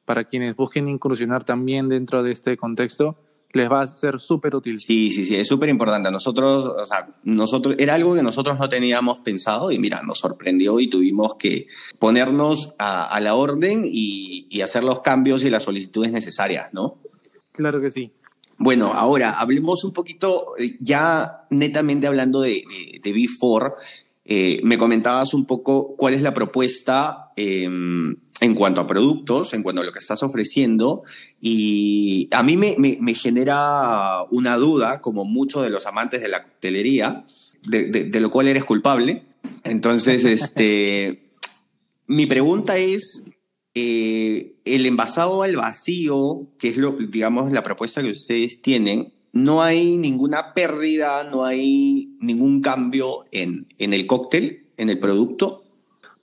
para 0.06 0.26
quienes 0.26 0.56
busquen 0.56 0.88
incursionar 0.88 1.44
también 1.44 1.90
dentro 1.90 2.22
de 2.22 2.32
este 2.32 2.58
contexto, 2.58 3.18
les 3.58 3.70
va 3.70 3.82
a 3.82 3.88
ser 3.88 4.20
súper 4.20 4.56
útil. 4.56 4.80
Sí, 4.80 5.12
sí, 5.12 5.26
sí, 5.26 5.36
es 5.36 5.48
súper 5.48 5.70
importante. 5.70 6.10
Nosotros, 6.10 6.65
o 6.65 6.86
sea, 6.86 7.10
nosotros, 7.24 7.76
era 7.78 7.96
algo 7.96 8.13
que 8.13 8.24
nosotros 8.24 8.58
no 8.58 8.70
teníamos 8.70 9.17
pensado 9.20 9.72
y 9.72 9.80
mira, 9.80 10.02
nos 10.04 10.20
sorprendió 10.20 10.80
y 10.80 10.88
tuvimos 10.88 11.36
que 11.36 11.67
ponernos 12.00 12.76
a, 12.80 13.20
la 13.20 13.36
orden 13.36 13.84
y, 13.84 14.62
hacer 14.62 14.84
los 14.84 15.02
cambios 15.02 15.43
y 15.43 15.50
las 15.50 15.63
solicitudes 15.63 16.12
necesarias, 16.12 16.70
¿no? 16.74 16.98
Claro 17.54 17.80
que 17.80 17.89
sí. 17.89 18.12
Bueno, 18.58 18.93
ahora 18.93 19.39
hablemos 19.39 19.84
un 19.84 19.93
poquito, 19.93 20.54
eh, 20.58 20.78
ya 20.80 21.46
netamente 21.52 22.08
hablando 22.08 22.41
de, 22.41 22.63
de, 23.04 23.13
B4, 23.13 23.76
eh, 24.30 24.60
me 24.63 24.78
comentabas 24.78 25.34
un 25.34 25.46
poco 25.46 25.96
cuál 25.96 26.13
es 26.13 26.22
la 26.22 26.34
propuesta 26.34 27.32
em, 27.38 28.18
en 28.42 28.56
cuanto 28.56 28.82
a 28.82 28.88
productos, 28.88 29.54
en 29.54 29.63
cuanto 29.63 29.82
a 29.82 29.86
lo 29.86 29.94
que 29.94 30.00
estás 30.00 30.22
ofreciendo, 30.22 31.04
y 31.40 32.28
a 32.32 32.44
mí 32.44 32.58
me, 32.58 32.76
me, 32.78 33.13
genera 33.13 34.24
una 34.30 34.58
duda, 34.58 35.00
como 35.00 35.24
muchos 35.24 35.63
de 35.63 35.70
los 35.70 35.86
amantes 35.86 36.22
de 36.22 36.28
la 36.28 36.44
coctelería, 36.44 37.24
de, 37.63 37.86
de, 37.86 38.20
lo 38.20 38.30
cual 38.30 38.50
eres 38.50 38.66
culpable. 38.66 39.24
Entonces, 39.63 40.24
este, 40.26 41.32
mi 42.06 42.26
pregunta 42.26 42.78
es, 42.78 43.24
eh, 43.76 44.56
el 44.66 44.86
envasado 44.86 45.44
al 45.44 45.56
vacío, 45.56 46.48
que 46.60 46.68
es 46.68 46.78
lo, 46.78 46.98
digamos, 47.00 47.52
la 47.54 47.63
propuesta 47.63 48.02
que 48.02 48.12
ustedes 48.12 48.62
tienen, 48.62 49.13
no 49.34 49.62
hay 49.62 49.98
ninguna 49.98 50.54
pérdida, 50.54 51.24
no 51.30 51.46
hay 51.46 52.18
ningún 52.20 52.62
cambio 52.62 53.26
en, 53.32 53.68
en 53.78 53.94
el 53.94 54.08
cóctel, 54.08 54.68
en 54.78 54.90
el 54.90 55.00
producto. 55.00 55.63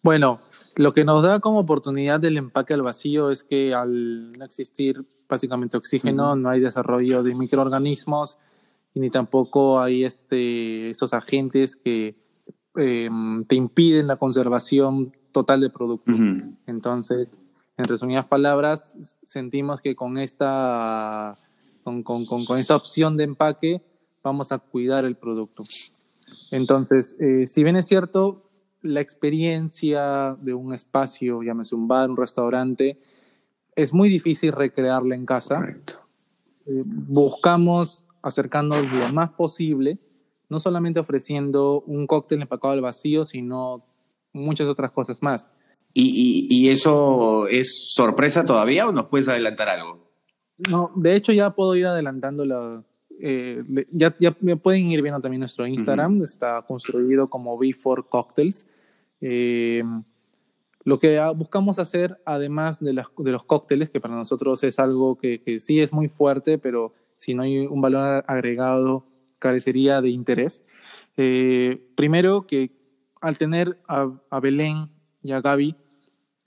Bueno, 0.03 0.39
lo 0.77 0.93
que 0.93 1.05
nos 1.05 1.23
da 1.23 1.41
como 1.41 1.61
oportunidad 1.61 2.19
del 2.19 2.37
empaque 2.37 2.75
al 2.75 2.83
vacío 2.83 3.31
es 3.31 3.45
que 3.45 3.75
al 3.75 4.33
no 4.33 4.45
existir 4.45 4.97
básicamente 5.29 5.77
oxígeno, 5.77 6.35
no 6.35 6.49
hay 6.49 6.61
desarrollo 6.61 7.23
de 7.23 7.35
microorganismos 7.35 8.39
y 8.93 9.01
ni 9.01 9.11
tampoco 9.11 9.81
hay 9.81 10.05
este, 10.05 10.91
esos 10.91 11.15
agentes 11.15 11.77
que 11.77 12.17
em, 12.75 13.45
te 13.45 13.55
impiden 13.55 14.09
la 14.09 14.17
conservación 14.17 15.13
total 15.31 15.61
del 15.61 15.71
producto. 15.71 16.13
Entonces, 16.67 17.31
en 17.77 17.85
resumidas 17.85 18.27
palabras, 18.27 18.97
sentimos 19.23 19.81
que 19.81 19.95
con 19.95 20.19
esta, 20.19 21.39
con, 21.85 22.03
con, 22.03 22.25
con, 22.25 22.59
esta 22.59 22.75
opción 22.75 23.17
de 23.17 23.25
empaque 23.25 23.83
vamos 24.23 24.51
a 24.51 24.59
cuidar 24.59 25.05
el 25.05 25.17
producto. 25.17 25.65
Entonces, 26.51 27.15
eh, 27.21 27.47
si 27.47 27.63
bien 27.63 27.77
es 27.77 27.87
cierto, 27.87 28.51
la 28.83 29.01
experiencia 29.01 30.37
de 30.41 30.55
un 30.55 30.73
espacio, 30.73 31.43
llámese 31.43 31.75
un 31.75 31.87
bar, 31.87 32.11
un 32.11 32.17
restaurante, 32.17 32.99
es 33.77 33.93
muy 33.93 34.09
difícil 34.09 34.53
recrearla 34.53 35.15
en 35.15 35.27
casa. 35.27 35.61
Eh, 36.67 36.83
buscamos 36.85 38.07
acercarnos 38.23 38.91
lo 38.91 39.13
más 39.13 39.31
posible, 39.31 39.99
no 40.49 40.61
solamente 40.61 41.01
ofreciendo 41.01 41.83
un 41.87 42.07
cóctel 42.07 42.43
empacado 42.43 42.73
al 42.73 42.81
vacío, 42.81 43.25
sino 43.25 43.85
muchas 44.33 44.67
otras 44.67 44.91
cosas 44.91 45.23
más. 45.23 45.49
¿Y, 45.97 46.49
y, 46.51 46.71
eso 46.71 47.47
es 47.47 47.85
sorpresa 47.93 48.45
todavía 48.45 48.89
o 48.89 48.93
nos 48.93 49.07
puedes 49.07 49.29
adelantar 49.29 49.69
algo? 49.69 50.04
No, 50.59 50.91
de 50.95 51.17
hecho 51.17 51.33
ya 51.33 51.51
puedo 51.51 51.75
ir 51.75 51.87
adelantando 51.87 52.85
eh, 53.21 53.63
ya, 53.93 54.15
ya, 54.19 54.33
pueden 54.33 54.91
ir 54.91 55.03
viendo 55.03 55.21
también 55.21 55.41
nuestro 55.41 55.67
Instagram, 55.67 56.23
está 56.23 56.63
construido 56.63 57.29
como 57.29 57.59
B4 57.59 58.09
Cocktails. 58.09 58.67
Eh, 59.21 59.83
lo 60.85 60.99
que 60.99 61.19
buscamos 61.35 61.79
hacer, 61.79 62.21
además 62.25 62.81
de, 62.81 62.93
las, 62.93 63.07
de, 63.17 63.31
los 63.31 63.45
cócteles, 63.45 63.89
que 63.91 64.01
para 64.01 64.15
nosotros 64.15 64.63
es 64.65 64.79
algo 64.79 65.17
que, 65.17 65.43
que, 65.43 65.61
sí 65.61 65.81
es 65.81 65.93
muy 65.93 66.09
fuerte, 66.09 66.59
pero 66.59 66.93
si 67.17 67.35
no 67.35 67.43
hay 67.43 67.67
un 67.67 67.81
valor 67.81 68.25
agregado, 68.29 69.07
carecería 69.39 70.01
de 70.01 70.11
interés. 70.11 70.65
Eh, 71.17 71.87
primero, 71.97 72.47
que 72.47 72.73
al 73.21 73.39
tener 73.39 73.79
a, 73.89 74.11
a 74.29 74.41
Belén 74.41 74.91
y 75.23 75.33
a 75.33 75.41
Gaby 75.41 75.77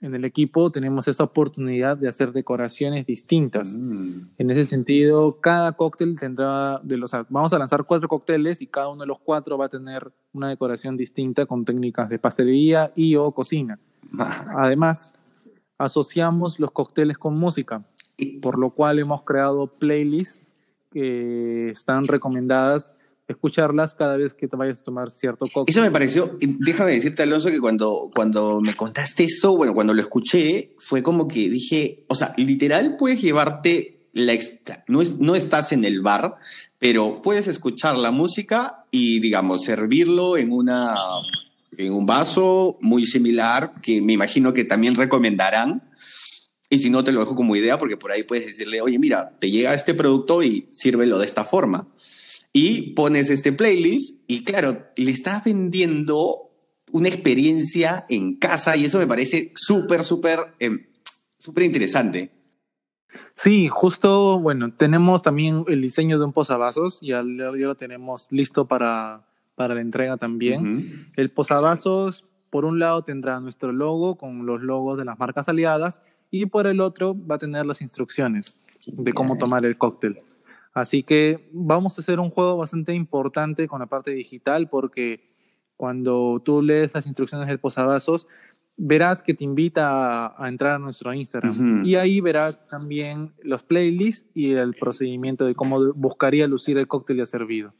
en 0.00 0.14
el 0.14 0.24
equipo 0.24 0.70
tenemos 0.70 1.08
esta 1.08 1.24
oportunidad 1.24 1.96
de 1.96 2.08
hacer 2.08 2.32
decoraciones 2.32 3.04
distintas. 3.06 3.74
Mm. 3.76 4.28
En 4.38 4.50
ese 4.50 4.64
sentido, 4.64 5.40
cada 5.40 5.72
cóctel 5.72 6.18
tendrá, 6.18 6.80
de 6.82 6.96
los, 6.96 7.10
vamos 7.28 7.52
a 7.52 7.58
lanzar 7.58 7.84
cuatro 7.84 8.08
cócteles 8.08 8.62
y 8.62 8.66
cada 8.66 8.88
uno 8.88 9.00
de 9.00 9.08
los 9.08 9.18
cuatro 9.18 9.58
va 9.58 9.66
a 9.66 9.68
tener 9.68 10.12
una 10.32 10.48
decoración 10.48 10.96
distinta 10.96 11.46
con 11.46 11.64
técnicas 11.64 12.08
de 12.08 12.18
pastelería 12.18 12.92
y 12.94 13.16
o 13.16 13.32
cocina. 13.32 13.78
Ah. 14.18 14.46
Además, 14.58 15.14
asociamos 15.78 16.60
los 16.60 16.70
cócteles 16.70 17.18
con 17.18 17.36
música, 17.36 17.82
por 18.40 18.58
lo 18.58 18.70
cual 18.70 18.98
hemos 19.00 19.22
creado 19.22 19.66
playlists 19.66 20.40
que 20.92 21.70
están 21.70 22.06
recomendadas 22.06 22.94
escucharlas 23.28 23.94
cada 23.94 24.16
vez 24.16 24.34
que 24.34 24.48
te 24.48 24.56
vayas 24.56 24.80
a 24.80 24.84
tomar 24.84 25.10
cierto 25.10 25.46
cóctel. 25.52 25.72
Eso 25.72 25.82
me 25.82 25.90
pareció, 25.90 26.36
déjame 26.40 26.92
decirte 26.92 27.22
Alonso 27.22 27.50
que 27.50 27.60
cuando, 27.60 28.10
cuando 28.14 28.60
me 28.60 28.74
contaste 28.74 29.24
eso, 29.24 29.56
bueno, 29.56 29.74
cuando 29.74 29.92
lo 29.92 30.00
escuché, 30.00 30.74
fue 30.78 31.02
como 31.02 31.28
que 31.28 31.50
dije, 31.50 32.04
o 32.08 32.14
sea, 32.14 32.34
literal 32.38 32.96
puedes 32.98 33.20
llevarte 33.20 34.08
la... 34.14 34.36
No, 34.88 35.02
no 35.18 35.36
estás 35.36 35.72
en 35.72 35.84
el 35.84 36.00
bar, 36.00 36.36
pero 36.78 37.20
puedes 37.20 37.48
escuchar 37.48 37.98
la 37.98 38.10
música 38.10 38.86
y, 38.90 39.20
digamos, 39.20 39.64
servirlo 39.64 40.36
en 40.38 40.50
una 40.50 40.94
en 41.76 41.92
un 41.92 42.06
vaso 42.06 42.76
muy 42.80 43.06
similar 43.06 43.74
que 43.82 44.00
me 44.02 44.14
imagino 44.14 44.52
que 44.52 44.64
también 44.64 44.96
recomendarán. 44.96 45.88
Y 46.70 46.80
si 46.80 46.90
no, 46.90 47.04
te 47.04 47.12
lo 47.12 47.20
dejo 47.20 47.36
como 47.36 47.54
idea 47.54 47.78
porque 47.78 47.96
por 47.96 48.10
ahí 48.10 48.24
puedes 48.24 48.46
decirle, 48.46 48.80
oye, 48.80 48.98
mira, 48.98 49.36
te 49.38 49.50
llega 49.50 49.74
este 49.74 49.94
producto 49.94 50.42
y 50.42 50.66
sírvelo 50.72 51.18
de 51.18 51.26
esta 51.26 51.44
forma 51.44 51.88
y 52.60 52.90
pones 52.94 53.30
este 53.30 53.52
playlist 53.52 54.20
y 54.26 54.42
claro, 54.42 54.86
le 54.96 55.12
estás 55.12 55.44
vendiendo 55.44 56.50
una 56.90 57.08
experiencia 57.08 58.04
en 58.08 58.34
casa 58.34 58.76
y 58.76 58.86
eso 58.86 58.98
me 58.98 59.06
parece 59.06 59.52
súper, 59.54 60.02
súper, 60.02 60.40
em, 60.58 60.86
súper 61.38 61.64
interesante. 61.64 62.32
Sí, 63.34 63.68
justo, 63.68 64.40
bueno, 64.40 64.72
tenemos 64.72 65.22
también 65.22 65.64
el 65.68 65.82
diseño 65.82 66.18
de 66.18 66.24
un 66.24 66.32
posavasos, 66.32 66.98
ya, 67.00 67.18
ya 67.18 67.52
lo 67.52 67.76
tenemos 67.76 68.26
listo 68.30 68.66
para, 68.66 69.24
para 69.54 69.76
la 69.76 69.80
entrega 69.80 70.16
también. 70.16 71.12
El 71.14 71.30
posavasos, 71.30 72.24
por 72.50 72.64
un 72.64 72.80
lado, 72.80 73.02
tendrá 73.02 73.38
nuestro 73.38 73.70
logo 73.70 74.16
con 74.16 74.46
los 74.46 74.62
logos 74.62 74.98
de 74.98 75.04
las 75.04 75.16
marcas 75.16 75.48
aliadas 75.48 76.02
y 76.32 76.46
por 76.46 76.66
el 76.66 76.80
otro 76.80 77.14
va 77.14 77.36
a 77.36 77.38
tener 77.38 77.66
las 77.66 77.82
instrucciones 77.82 78.58
de 78.84 79.12
cómo 79.12 79.38
tomar 79.38 79.64
el 79.64 79.78
cóctel. 79.78 80.22
Así 80.74 81.02
que 81.02 81.48
vamos 81.52 81.98
a 81.98 82.00
hacer 82.00 82.20
un 82.20 82.30
juego 82.30 82.56
bastante 82.56 82.94
importante 82.94 83.66
con 83.68 83.80
la 83.80 83.86
parte 83.86 84.12
digital 84.12 84.68
porque 84.68 85.28
cuando 85.76 86.42
tú 86.44 86.62
lees 86.62 86.94
las 86.94 87.06
instrucciones 87.06 87.48
del 87.48 87.60
posavasos, 87.60 88.26
verás 88.76 89.22
que 89.22 89.34
te 89.34 89.44
invita 89.44 90.34
a, 90.36 90.48
entrar 90.48 90.76
a 90.76 90.78
nuestro 90.78 91.12
Instagram. 91.12 91.84
Y 91.84 91.96
ahí 91.96 92.20
verás 92.20 92.66
también 92.68 93.32
los 93.42 93.62
playlists 93.62 94.28
y 94.34 94.52
el 94.52 94.74
procedimiento 94.74 95.44
de 95.44 95.54
cómo 95.54 95.92
buscaría 95.94 96.46
lucir 96.46 96.78
el 96.78 96.86
cóctel 96.86 97.18
ya 97.18 97.26
servido. 97.26 97.74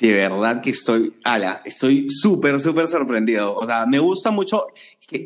De 0.00 0.12
verdad 0.12 0.60
que 0.62 0.70
estoy, 0.70 1.14
ala, 1.24 1.62
estoy 1.64 2.08
súper, 2.08 2.58
súper 2.58 2.88
sorprendido. 2.88 3.54
O 3.54 3.66
sea, 3.66 3.86
me 3.86 3.98
gusta 3.98 4.30
mucho. 4.30 4.66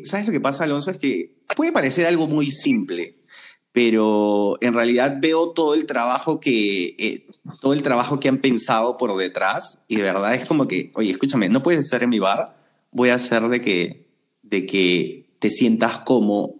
¿Sabes 0.03 0.27
lo 0.27 0.33
que 0.33 0.41
pasa, 0.41 0.65
Alonso? 0.65 0.91
Es 0.91 0.97
que 0.97 1.35
puede 1.55 1.71
parecer 1.71 2.05
algo 2.05 2.27
muy 2.27 2.51
simple, 2.51 3.15
pero 3.75 4.57
en 4.61 4.73
realidad 4.73 5.17
veo 5.19 5.49
todo 5.49 5.73
el 5.73 5.85
trabajo 5.85 6.39
que 6.39 6.95
eh, 6.97 7.27
todo 7.59 7.73
el 7.73 7.81
trabajo 7.81 8.21
que 8.21 8.29
han 8.29 8.37
pensado 8.37 8.95
por 8.95 9.17
detrás 9.17 9.81
y 9.89 9.97
de 9.97 10.03
verdad 10.03 10.33
es 10.33 10.45
como 10.45 10.65
que, 10.65 10.91
oye, 10.95 11.11
escúchame, 11.11 11.49
no 11.49 11.61
puedes 11.61 11.83
estar 11.83 12.01
en 12.01 12.09
mi 12.09 12.19
bar, 12.19 12.55
voy 12.91 13.09
a 13.09 13.15
hacer 13.15 13.49
de 13.49 13.59
que 13.59 14.07
de 14.43 14.65
que 14.65 15.25
te 15.39 15.49
sientas 15.49 15.99
como 15.99 16.55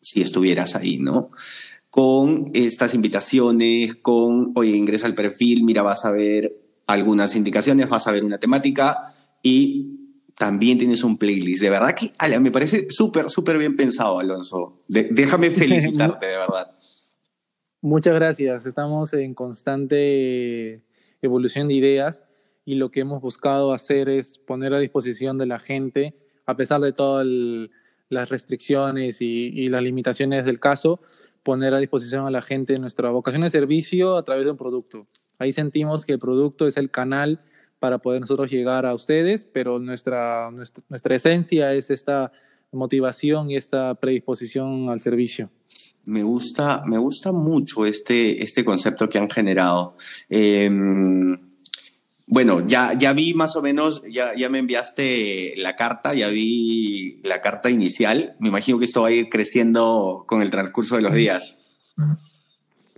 si 0.00 0.20
estuvieras 0.20 0.74
ahí, 0.74 0.98
¿no? 0.98 1.30
Con 1.90 2.50
estas 2.54 2.92
invitaciones, 2.92 3.94
con, 3.94 4.50
oye, 4.56 4.76
ingresa 4.76 5.06
al 5.06 5.14
perfil, 5.14 5.62
mira, 5.62 5.82
vas 5.82 6.04
a 6.04 6.10
ver 6.10 6.56
algunas 6.88 7.36
indicaciones, 7.36 7.88
vas 7.88 8.08
a 8.08 8.10
ver 8.10 8.24
una 8.24 8.38
temática 8.38 9.14
y 9.44 9.97
también 10.38 10.78
tienes 10.78 11.02
un 11.02 11.18
playlist. 11.18 11.62
De 11.62 11.68
verdad 11.70 11.94
que, 11.94 12.12
ala, 12.18 12.38
me 12.38 12.52
parece 12.52 12.90
súper, 12.90 13.28
súper 13.28 13.58
bien 13.58 13.76
pensado, 13.76 14.20
Alonso. 14.20 14.80
déjame 14.86 15.50
felicitarte, 15.50 16.26
de 16.26 16.36
verdad. 16.38 16.72
Muchas 17.80 18.14
gracias. 18.14 18.64
Estamos 18.64 19.12
en 19.12 19.34
constante 19.34 20.82
evolución 21.20 21.68
de 21.68 21.74
ideas 21.74 22.24
y 22.64 22.76
lo 22.76 22.90
que 22.90 23.00
hemos 23.00 23.20
buscado 23.20 23.72
hacer 23.72 24.08
es 24.08 24.38
poner 24.38 24.74
a 24.74 24.78
disposición 24.78 25.38
de 25.38 25.46
la 25.46 25.58
gente, 25.58 26.14
a 26.46 26.56
pesar 26.56 26.80
de 26.80 26.92
todas 26.92 27.26
las 28.08 28.28
restricciones 28.28 29.20
y, 29.20 29.66
las 29.68 29.82
limitaciones 29.82 30.44
del 30.44 30.60
caso, 30.60 31.00
poner 31.42 31.74
a 31.74 31.78
disposición 31.78 32.26
a 32.26 32.30
la 32.30 32.42
gente 32.42 32.78
nuestra 32.78 33.10
vocación 33.10 33.42
de 33.42 33.50
servicio 33.50 34.16
a 34.16 34.22
través 34.22 34.44
de 34.44 34.52
un 34.52 34.56
producto. 34.56 35.06
Ahí 35.38 35.52
sentimos 35.52 36.04
que 36.04 36.12
el 36.12 36.18
producto 36.18 36.66
es 36.66 36.76
el 36.76 36.90
canal 36.90 37.40
para 37.78 37.98
poder 37.98 38.20
nosotros 38.20 38.50
llegar 38.50 38.86
a 38.86 38.94
ustedes, 38.94 39.46
pero 39.46 39.78
nuestra, 39.78 40.50
nuestra, 40.50 41.14
esencia 41.14 41.72
es 41.74 41.90
esta 41.90 42.32
motivación 42.72 43.50
y 43.50 43.56
esta 43.56 43.94
predisposición 43.94 44.90
al 44.90 45.00
servicio. 45.00 45.50
Me 46.04 46.22
gusta, 46.22 46.82
me 46.86 46.98
gusta 46.98 47.32
mucho 47.32 47.86
este, 47.86 48.42
este 48.42 48.64
concepto 48.64 49.08
que 49.08 49.18
han 49.18 49.30
generado. 49.30 49.96
Em, 50.28 51.38
bueno, 52.26 52.66
ya, 52.66 52.92
ya 52.92 53.12
vi 53.14 53.32
más 53.32 53.56
o 53.56 53.62
menos, 53.62 54.02
ya, 54.10 54.34
ya 54.34 54.50
me 54.50 54.58
enviaste 54.58 55.54
la 55.56 55.76
carta, 55.76 56.14
ya 56.14 56.28
vi 56.28 57.20
la 57.24 57.40
carta 57.40 57.70
inicial. 57.70 58.36
Me 58.38 58.48
imagino 58.48 58.78
que 58.78 58.84
esto 58.84 59.02
va 59.02 59.08
a 59.08 59.12
ir 59.12 59.28
creciendo 59.28 60.24
con 60.26 60.42
el 60.42 60.50
transcurso 60.50 60.96
de 60.96 61.02
los 61.02 61.14
días. 61.14 61.58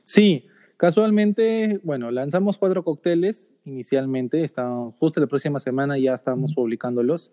Sí, 0.05 0.47
Casualmente, 0.81 1.79
bueno, 1.83 2.11
lanzamos 2.11 2.57
cuatro 2.57 2.83
cócteles 2.83 3.53
inicialmente, 3.67 4.45
están, 4.45 4.93
justo 4.93 5.21
la 5.21 5.27
próxima 5.27 5.59
semana 5.59 5.99
ya 5.99 6.15
estamos 6.15 6.55
publicándolos 6.55 7.33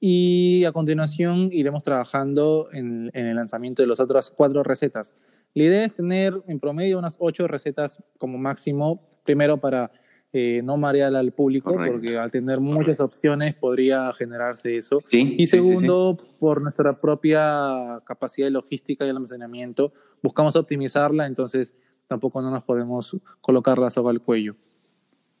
y 0.00 0.64
a 0.64 0.72
continuación 0.72 1.50
iremos 1.52 1.84
trabajando 1.84 2.68
en, 2.72 3.12
el 3.14 3.36
lanzamiento 3.36 3.84
de 3.84 3.86
las 3.86 4.00
otras 4.00 4.32
cuatro 4.32 4.64
recetas. 4.64 5.14
La 5.54 5.62
idea 5.62 5.84
es 5.84 5.94
tener 5.94 6.42
en 6.48 6.58
promedio 6.58 6.98
unas 6.98 7.14
ocho 7.20 7.46
recetas 7.46 8.02
como 8.18 8.38
máximo, 8.38 9.00
primero 9.22 9.58
para 9.58 9.92
eh, 10.32 10.60
no 10.64 10.76
marear 10.76 11.14
al 11.14 11.30
público, 11.30 11.72
porque 11.72 12.18
al 12.18 12.32
tener 12.32 12.58
muchas 12.58 12.98
opciones 12.98 13.54
podría 13.54 14.12
generarse 14.14 14.76
eso. 14.76 14.98
y 15.12 15.46
segundo, 15.46 16.18
por 16.40 16.60
nuestra 16.60 17.00
propia 17.00 18.02
capacidad 18.04 18.48
de 18.48 18.50
logística 18.50 19.06
y 19.06 19.10
almacenamiento, 19.10 19.92
buscamos 20.24 20.56
optimizarla, 20.56 21.28
entonces 21.28 21.72
tampoco 22.10 22.42
no 22.42 22.50
nos 22.50 22.64
podemos 22.64 23.16
colocar 23.40 23.78
la 23.78 23.88
soga 23.88 24.10
al 24.10 24.20
cuello. 24.20 24.56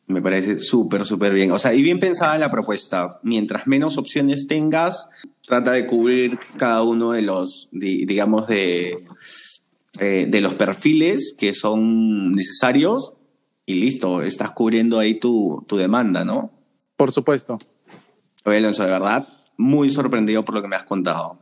Me 0.06 0.22
parece 0.22 0.60
súper, 0.60 1.04
súper 1.04 1.34
bien. 1.34 1.50
O 1.50 1.58
sea, 1.58 1.74
y 1.74 1.82
bien 1.82 1.98
pensada 1.98 2.38
la 2.38 2.48
propuesta. 2.48 3.18
Mientras 3.24 3.66
menos 3.66 3.98
opciones 3.98 4.46
tengas, 4.46 5.08
trata 5.44 5.72
de 5.72 5.84
cubrir 5.88 6.38
cada 6.56 6.84
uno 6.84 7.10
de 7.10 7.22
los, 7.22 7.68
digamos, 7.72 8.46
de, 8.46 9.04
eh, 9.98 10.26
de 10.28 10.40
los 10.40 10.54
perfiles 10.54 11.34
que 11.36 11.52
son 11.54 12.32
necesarios 12.36 13.14
y 13.66 13.74
listo, 13.74 14.22
estás 14.22 14.52
cubriendo 14.52 15.00
ahí 15.00 15.14
tu, 15.14 15.64
tu 15.66 15.76
demanda, 15.76 16.24
¿no? 16.24 16.52
Por 16.96 17.10
supuesto. 17.10 17.58
Oye, 18.44 18.58
Alonso, 18.58 18.84
de 18.84 18.90
verdad, 18.90 19.26
muy 19.56 19.90
sorprendido 19.90 20.44
por 20.44 20.54
lo 20.54 20.62
que 20.62 20.68
me 20.68 20.76
has 20.76 20.84
contado. 20.84 21.40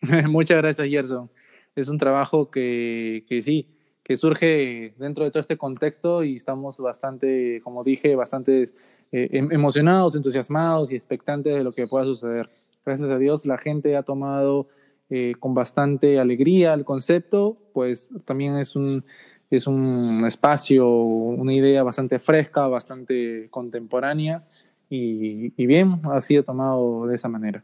Muchas 0.28 0.56
gracias, 0.56 0.88
Gerson. 0.88 1.30
Es 1.76 1.88
un 1.88 1.98
trabajo 1.98 2.50
que, 2.50 3.24
que 3.28 3.42
sí, 3.42 3.68
que 4.10 4.16
surge 4.16 4.92
dentro 4.98 5.22
de 5.22 5.30
todo 5.30 5.40
este 5.40 5.56
contexto 5.56 6.24
y 6.24 6.34
estamos 6.34 6.78
bastante, 6.78 7.60
como 7.62 7.84
dije, 7.84 8.16
bastante 8.16 8.64
eh, 9.12 9.28
em, 9.30 9.52
emocionados, 9.52 10.16
entusiasmados 10.16 10.90
y 10.90 10.96
expectantes 10.96 11.54
de 11.54 11.62
lo 11.62 11.70
que 11.70 11.86
pueda 11.86 12.06
suceder. 12.06 12.50
Gracias 12.84 13.08
a 13.08 13.18
Dios 13.18 13.46
la 13.46 13.56
gente 13.56 13.96
ha 13.96 14.02
tomado 14.02 14.66
eh, 15.10 15.34
con 15.38 15.54
bastante 15.54 16.18
alegría 16.18 16.74
el 16.74 16.84
concepto, 16.84 17.56
pues 17.72 18.10
también 18.24 18.56
es 18.56 18.74
un, 18.74 19.04
es 19.48 19.68
un 19.68 20.24
espacio, 20.26 20.90
una 20.90 21.54
idea 21.54 21.84
bastante 21.84 22.18
fresca, 22.18 22.66
bastante 22.66 23.46
contemporánea 23.48 24.42
y, 24.88 25.52
y 25.56 25.66
bien 25.66 26.00
ha 26.10 26.20
sido 26.20 26.42
tomado 26.42 27.06
de 27.06 27.14
esa 27.14 27.28
manera. 27.28 27.62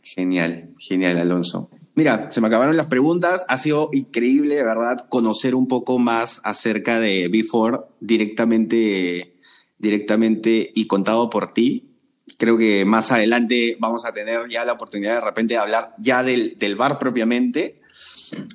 Genial, 0.00 0.68
genial, 0.78 1.18
Alonso. 1.18 1.68
Mira, 1.98 2.30
se 2.30 2.40
me 2.40 2.46
acabaron 2.46 2.76
las 2.76 2.86
preguntas. 2.86 3.44
Ha 3.48 3.58
sido 3.58 3.90
increíble, 3.92 4.54
de 4.54 4.62
verdad, 4.62 5.08
conocer 5.08 5.56
un 5.56 5.66
poco 5.66 5.98
más 5.98 6.40
acerca 6.44 7.00
de 7.00 7.26
Before 7.26 7.78
directamente 7.98 9.34
directamente 9.78 10.70
y 10.76 10.86
contado 10.86 11.28
por 11.28 11.52
ti. 11.52 11.88
Creo 12.36 12.56
que 12.56 12.84
más 12.84 13.10
adelante 13.10 13.76
vamos 13.80 14.04
a 14.04 14.12
tener 14.12 14.48
ya 14.48 14.64
la 14.64 14.74
oportunidad 14.74 15.16
de 15.16 15.22
repente 15.22 15.54
de 15.54 15.58
hablar 15.58 15.92
ya 15.98 16.22
del, 16.22 16.56
del 16.56 16.76
bar 16.76 17.00
propiamente. 17.00 17.80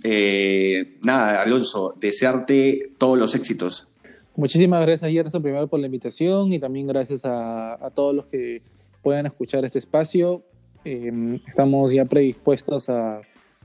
Eh, 0.06 1.00
nada, 1.04 1.42
Alonso, 1.42 1.96
desearte 2.00 2.94
todos 2.98 3.20
los 3.20 3.36
éxitos. 3.36 3.90
Muchísimas 4.38 4.80
gracias, 4.84 5.12
Gerson, 5.12 5.44
primero 5.44 5.68
por 5.68 5.82
la 5.82 5.88
invitación 5.88 6.54
y 6.54 6.60
también 6.60 6.88
gracias 6.88 7.24
a, 7.26 7.92
todos 7.94 8.16
los 8.16 8.26
que 8.28 8.62
puedan 9.02 9.26
escuchar 9.26 9.66
este 9.66 9.80
espacio. 9.80 10.46
Eh, 10.86 11.40
estamos 11.46 11.92
ya 11.92 12.06
predispuestos 12.06 12.88
a, 12.88 13.22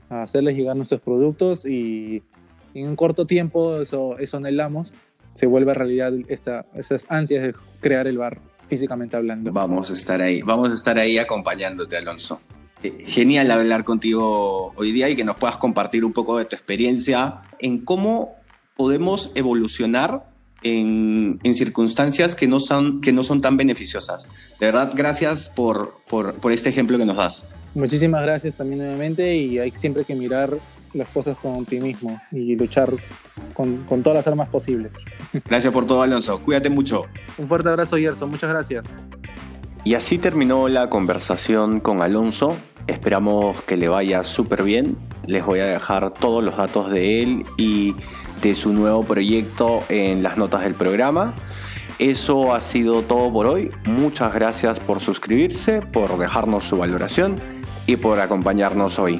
a, 0.09 0.23
hacerles 0.23 0.57
llegar 0.57 0.75
nuestros 0.75 1.01
productos 1.01 1.65
y 1.65 2.23
en 2.73 2.87
un 2.87 2.95
corto 2.95 3.25
tiempo, 3.25 3.81
eso, 3.81 4.17
eso 4.19 4.37
anhelamos, 4.37 4.93
se 5.33 5.47
vuelve 5.47 5.73
realidad 5.73 6.13
esta, 6.27 6.65
esas 6.75 7.05
ansias 7.09 7.43
de 7.43 7.53
crear 7.79 8.07
el 8.07 8.17
bar 8.17 8.39
físicamente 8.67 9.17
hablando. 9.17 9.51
Vamos 9.51 9.89
a 9.89 9.93
estar 9.93 10.21
ahí, 10.21 10.41
vamos 10.41 10.69
a 10.69 10.73
estar 10.73 10.97
ahí 10.97 11.17
acompañándote, 11.17 11.97
Alonso. 11.97 12.41
Eh, 12.83 13.03
genial 13.05 13.51
hablar 13.51 13.83
contigo 13.83 14.73
hoy 14.77 14.91
día 14.91 15.09
y 15.09 15.15
que 15.15 15.25
nos 15.25 15.35
puedas 15.35 15.57
compartir 15.57 16.05
un 16.05 16.13
poco 16.13 16.37
de 16.37 16.45
tu 16.45 16.55
experiencia 16.55 17.41
en 17.59 17.79
cómo 17.79 18.35
podemos 18.77 19.33
evolucionar 19.35 20.29
en, 20.63 21.39
en, 21.43 21.55
circunstancias 21.55 22.35
que 22.35 22.47
no, 22.47 22.59
son, 22.59 23.01
que 23.01 23.11
no 23.11 23.23
son 23.23 23.41
tan 23.41 23.57
beneficiosas. 23.57 24.27
De 24.59 24.65
verdad, 24.67 24.91
gracias 24.95 25.51
por, 25.53 25.95
por, 26.07 26.35
por 26.35 26.51
este 26.51 26.69
ejemplo 26.69 26.97
que 26.97 27.05
nos 27.05 27.17
das. 27.17 27.49
Muchísimas 27.73 28.23
gracias 28.23 28.55
también 28.55 28.79
nuevamente 28.79 29.35
y 29.35 29.59
hay 29.59 29.71
siempre 29.71 30.03
que 30.03 30.15
mirar 30.15 30.57
las 30.93 31.07
cosas 31.09 31.37
con 31.37 31.55
optimismo 31.55 32.19
y 32.31 32.55
luchar 32.55 32.89
con, 33.53 33.77
con, 33.83 34.01
todas 34.01 34.17
las 34.17 34.27
armas 34.27 34.49
posibles. 34.49 34.91
Gracias 35.45 35.71
por 35.71 35.85
todo, 35.85 36.01
Alonso. 36.01 36.39
Cuídate 36.39 36.69
mucho. 36.69 37.05
Un 37.37 37.47
fuerte 37.47 37.69
abrazo, 37.69 37.97
Gerson. 37.97 38.29
Muchas 38.31 38.49
gracias. 38.49 38.85
Y 39.83 39.93
así 39.93 40.17
terminó 40.17 40.67
la 40.67 40.89
conversación 40.89 41.79
con 41.79 42.01
Alonso. 42.01 42.57
Esperamos 42.87 43.61
que 43.61 43.77
le 43.77 43.87
vaya 43.87 44.23
súper 44.23 44.63
bien. 44.63 44.97
Les 45.27 45.45
voy 45.45 45.59
a 45.59 45.65
dejar 45.65 46.11
todos 46.13 46.43
los 46.43 46.57
datos 46.57 46.89
de 46.89 47.21
él 47.21 47.45
y 47.57 47.93
de 48.41 48.55
su 48.55 48.73
nuevo 48.73 49.03
proyecto 49.03 49.83
en 49.89 50.23
las 50.23 50.37
notas 50.37 50.63
del 50.63 50.73
programa. 50.73 51.33
Eso 51.99 52.55
ha 52.55 52.61
sido 52.61 53.03
todo 53.03 53.31
por 53.31 53.45
hoy. 53.45 53.71
Muchas 53.85 54.33
gracias 54.33 54.79
por 54.79 55.01
suscribirse, 55.01 55.81
por 55.81 56.17
dejarnos 56.17 56.63
su 56.63 56.77
valoración 56.77 57.35
y 57.89 57.95
por 57.95 58.19
acompañarnos 58.19 58.99
hoy. 58.99 59.19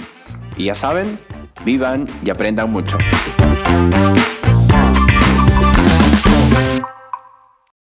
Y 0.55 0.65
ya 0.65 0.75
saben, 0.75 1.19
vivan 1.65 2.07
y 2.23 2.29
aprendan 2.29 2.71
mucho. 2.71 2.97